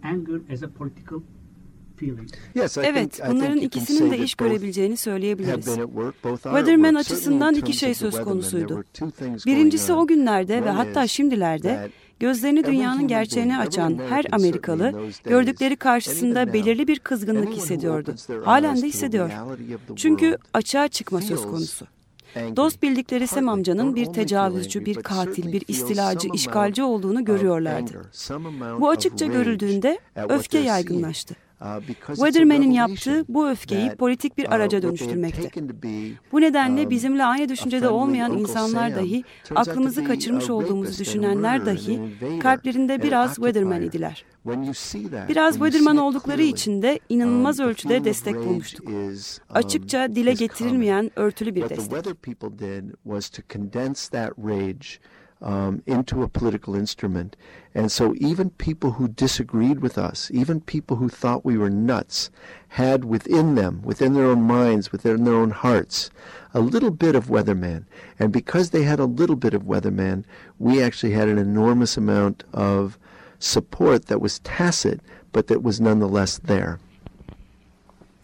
anger 0.07 0.41
as 0.53 0.63
a 0.63 0.67
political 0.67 1.19
feeling? 1.97 2.29
Yes, 2.55 2.77
I 2.77 2.81
Evet, 2.81 3.11
think, 3.13 3.29
I 3.29 3.31
bunların 3.33 3.57
ikisinin 3.57 3.97
say 3.99 4.11
de 4.11 4.15
that 4.15 4.25
iş 4.25 4.39
both 4.39 4.47
görebileceğini 4.49 4.91
have 4.91 4.97
söyleyebiliriz. 4.97 5.67
been 5.67 5.81
at 5.81 5.87
work, 5.87 6.23
both 6.23 6.47
are 6.47 6.53
at 6.53 6.59
Weatherman 6.59 6.95
açısından 6.95 7.53
iki 7.55 7.73
şey 7.73 7.93
söz 7.93 8.21
konusuydu. 8.23 8.83
Birincisi 9.45 9.93
o 9.93 10.07
günlerde 10.07 10.65
ve 10.65 10.69
hatta 10.69 11.07
şimdilerde 11.07 11.89
gözlerini 12.19 12.65
dünyanın 12.65 13.07
gerçeğine 13.07 13.57
açan 13.57 13.99
her 14.09 14.25
Amerikalı 14.31 14.93
gördükleri 15.25 15.75
karşısında 15.75 16.53
belirli 16.53 16.87
bir 16.87 16.99
kızgınlık 16.99 17.53
hissediyordu. 17.53 18.15
Halen 18.45 18.81
de 18.81 18.87
hissediyor. 18.87 19.31
Çünkü 19.95 20.37
açığa 20.53 20.87
çıkma 20.87 21.21
söz 21.21 21.41
konusu. 21.41 21.87
Dost 22.35 22.83
bildikleri 22.83 23.27
Sem 23.27 23.49
amcanın 23.49 23.95
bir 23.95 24.05
tecavüzcü, 24.05 24.85
bir 24.85 24.95
katil, 24.95 25.51
bir 25.53 25.63
istilacı, 25.67 26.27
işgalci 26.33 26.83
olduğunu 26.83 27.25
görüyorlardı. 27.25 27.91
Bu 28.79 28.89
açıkça 28.89 29.25
görüldüğünde 29.25 29.99
öfke 30.29 30.59
yaygınlaştı. 30.59 31.35
Uh, 31.61 31.81
Weatherman'in 32.07 32.71
yaptığı 32.71 33.25
bu 33.29 33.49
öfkeyi 33.49 33.89
politik 33.89 34.37
bir 34.37 34.45
uh, 34.45 34.51
araca 34.51 34.81
be, 34.81 34.87
Bu 36.31 36.41
nedenle 36.41 36.83
um, 36.83 36.89
bizimle 36.89 37.25
aynı 37.25 37.49
düşüncede 37.49 37.89
olmayan 37.89 38.37
insanlar 38.37 38.95
dahi 38.95 39.23
aklımızı 39.55 40.03
kaçırmış 40.03 40.49
olduğumuzu 40.49 40.99
düşünenler 40.99 41.65
dahi 41.65 41.99
kalplerinde 42.39 43.03
biraz 43.03 43.29
an 43.29 43.35
Weatherman 43.35 43.81
idiler. 43.81 44.25
When 44.49 44.63
you 44.63 44.73
see 44.73 45.09
that, 45.11 45.29
Biraz 45.29 45.55
when 45.55 45.71
you 45.71 45.79
Weatherman 45.79 45.95
see 45.95 45.97
it 45.97 46.03
oldukları 46.03 46.41
için 46.41 46.81
de 46.81 46.91
um, 46.91 46.99
inanılmaz 47.09 47.57
the 47.57 47.63
ölçüde 47.63 48.03
destek 48.03 48.35
bulmuştuk. 48.35 48.89
um, 48.89 48.95
Açıkça 49.49 50.15
dile 50.15 50.33
getirilmeyen 50.33 51.11
örtülü 51.15 51.55
bir 51.55 51.69
destek. 51.69 52.21
people 52.21 52.59
did 52.59 52.83
was 53.03 53.29
to 53.29 53.41
condense 53.53 54.09
that 54.11 54.31
rage 54.37 54.87
um, 55.41 55.81
into 55.87 56.23
a 56.23 56.27
political 56.27 56.75
instrument. 56.75 57.35
And 57.75 57.89
so 57.91 58.13
even 58.15 58.49
people 58.49 58.89
who 58.89 59.07
disagreed 59.07 59.81
with 59.81 59.97
us, 59.97 60.31
even 60.31 60.59
people 60.59 60.97
who 60.97 61.09
thought 61.09 61.45
we 61.45 61.57
were 61.57 61.69
nuts, 61.69 62.29
had 62.69 63.03
within 63.03 63.55
them, 63.55 63.81
within 63.85 64.13
their 64.13 64.25
own 64.25 64.41
minds, 64.41 64.91
within 64.91 65.23
their 65.23 65.35
own 65.35 65.51
hearts, 65.51 66.09
a 66.53 66.59
little 66.59 66.91
bit 66.91 67.15
of 67.15 67.27
Weatherman. 67.29 67.85
And 68.19 68.31
because 68.33 68.71
they 68.71 68.83
had 68.83 68.99
a 68.99 69.05
little 69.05 69.35
bit 69.35 69.53
of 69.53 69.63
Weatherman, 69.63 70.23
we 70.57 70.81
actually 70.83 71.13
had 71.13 71.29
an 71.29 71.37
enormous 71.37 71.97
amount 71.97 72.43
of 72.53 72.97
support 73.39 74.07
that 74.07 74.19
was 74.19 74.39
tacit, 74.39 75.01
but 75.35 75.47
that 75.47 75.57
was 75.57 75.79
nonetheless 75.79 76.37
there. 76.37 76.77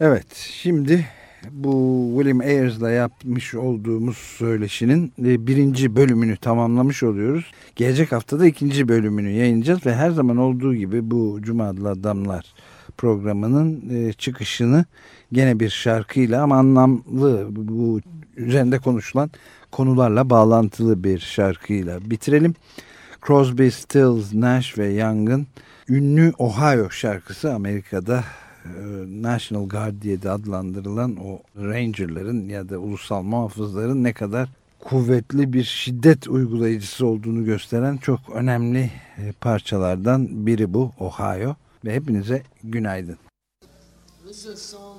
Evet 0.00 0.34
şimdi 0.34 1.06
bu 1.50 2.04
William 2.16 2.40
Ayers'la 2.40 2.90
yapmış 2.90 3.54
olduğumuz 3.54 4.16
söyleşinin 4.16 5.12
e, 5.18 5.46
birinci 5.46 5.96
bölümünü 5.96 6.36
tamamlamış 6.36 7.02
oluyoruz. 7.02 7.44
Gelecek 7.76 8.12
haftada 8.12 8.46
ikinci 8.46 8.88
bölümünü 8.88 9.30
yayınlayacağız 9.30 9.86
ve 9.86 9.94
her 9.94 10.10
zaman 10.10 10.36
olduğu 10.36 10.74
gibi 10.74 11.10
bu 11.10 11.38
Cuma 11.42 11.64
Adlı 11.68 11.90
Adamlar 11.90 12.54
programının 12.96 13.90
e, 13.90 14.12
çıkışını 14.12 14.84
gene 15.32 15.60
bir 15.60 15.70
şarkıyla 15.70 16.42
ama 16.42 16.56
anlamlı 16.56 17.46
bu 17.50 18.00
üzerinde 18.36 18.78
konuşulan 18.78 19.30
konularla 19.72 20.30
bağlantılı 20.30 21.04
bir 21.04 21.18
şarkıyla 21.18 22.10
bitirelim. 22.10 22.54
Crosby, 23.26 23.68
Stills, 23.68 24.34
Nash 24.34 24.78
ve 24.78 24.86
Young'ın 24.88 25.46
ünlü 25.88 26.32
Ohio 26.38 26.90
şarkısı 26.90 27.54
Amerika'da 27.54 28.24
National 29.06 29.68
Guard 29.68 30.02
diye 30.02 30.22
de 30.22 30.30
adlandırılan 30.30 31.16
o 31.16 31.40
Ranger'ların 31.56 32.48
ya 32.48 32.68
da 32.68 32.78
ulusal 32.78 33.22
muhafızların 33.22 34.04
ne 34.04 34.12
kadar 34.12 34.48
kuvvetli 34.78 35.52
bir 35.52 35.64
şiddet 35.64 36.28
uygulayıcısı 36.28 37.06
olduğunu 37.06 37.44
gösteren 37.44 37.96
çok 37.96 38.20
önemli 38.34 38.90
e, 39.18 39.32
parçalardan 39.32 40.46
biri 40.46 40.74
bu 40.74 40.92
Ohio 40.98 41.54
ve 41.84 41.94
hepinize 41.94 42.42
günaydın. 42.64 43.18
This 44.26 44.38
is 44.38 44.46
a 44.46 44.56
song 44.56 44.95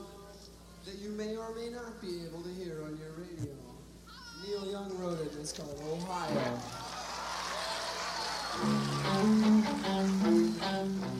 um 10.87 11.16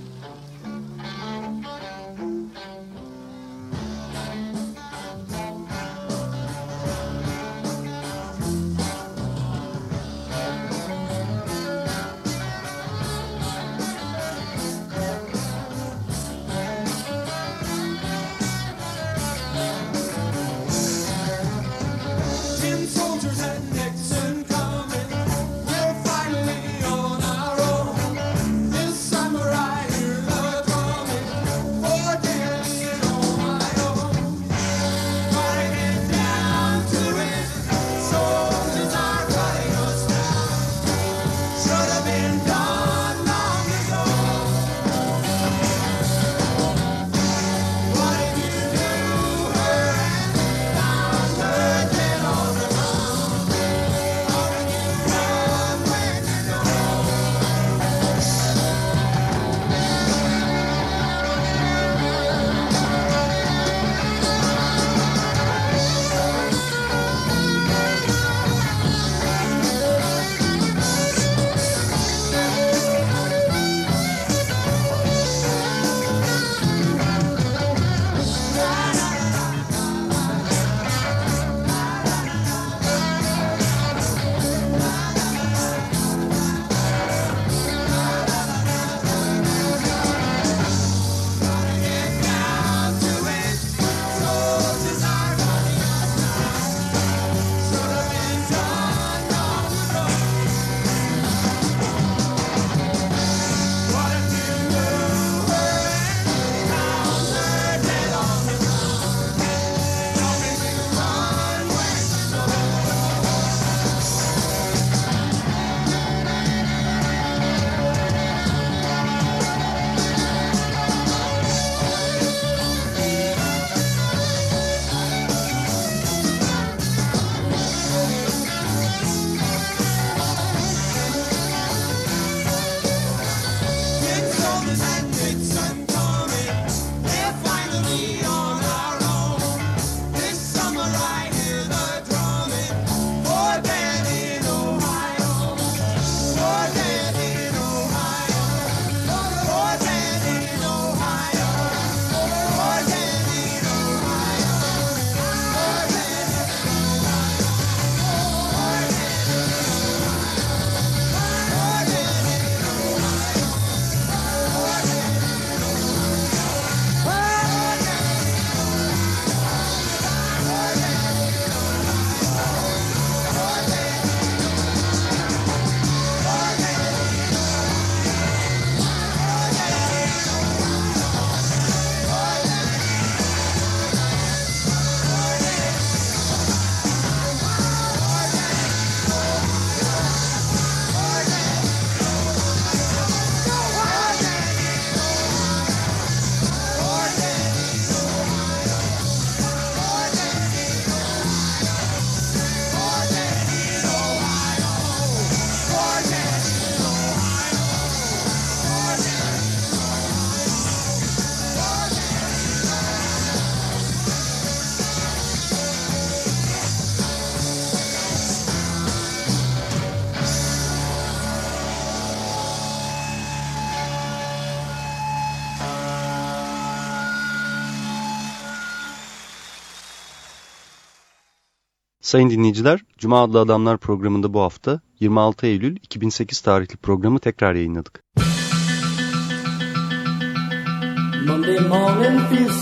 Sayın 232.08 232.30
dinleyiciler, 232.30 232.80
Cuma 232.97 233.24
adlı 233.24 233.39
Adamlar 233.39 233.78
programında 233.78 234.34
bu 234.34 234.41
hafta 234.41 234.80
26 234.99 235.47
Eylül 235.47 235.76
2008 235.76 236.41
tarihli 236.41 236.78
programı 236.78 237.20
tekrar 237.20 237.55
yayınladık. 237.55 238.03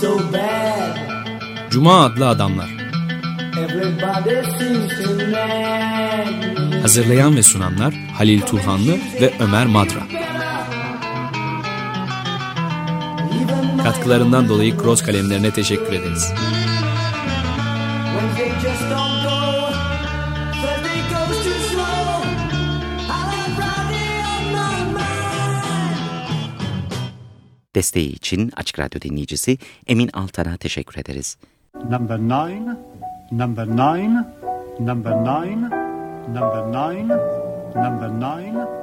So. 0.00 0.18
Cuma 1.70 2.04
adlı 2.04 2.28
Adamlar. 2.28 2.76
Hazırlayan 6.82 7.36
ve 7.36 7.42
sunanlar 7.42 7.94
Halil 7.94 8.40
Turhanlı 8.40 8.92
ve 9.20 9.32
Ömer 9.40 9.66
Madra. 9.66 10.02
Katkılarından 13.82 14.48
dolayı 14.48 14.76
Cross 14.78 15.02
kalemlerine 15.02 15.50
teşekkür 15.50 15.92
ederiz. 15.92 16.32
Wednesday 18.16 18.48
just 18.64 18.82
don't 18.92 19.16
go. 19.28 19.38
Thursday 20.62 21.00
goes 21.12 21.38
too 21.44 21.60
slow. 21.70 22.00
I'll 23.14 23.30
have 23.36 23.52
Friday 23.58 24.10
on 24.32 24.42
my 24.56 24.76
mind. 24.98 26.60
Desteği 27.74 28.12
için 28.12 28.50
Açık 28.56 28.78
Radyo 28.78 29.00
dinleyicisi 29.00 29.58
Emin 29.86 30.10
Altan'a 30.12 30.56
teşekkür 30.56 31.00
ederiz. 31.00 31.36
Number 31.90 32.18
nine, 32.18 32.76
number 33.32 33.66
nine, 33.66 34.24
number 34.80 35.12
nine, 35.12 35.70
number 36.28 36.62
nine, 36.72 37.08
number 37.74 38.08
nine. 38.08 38.75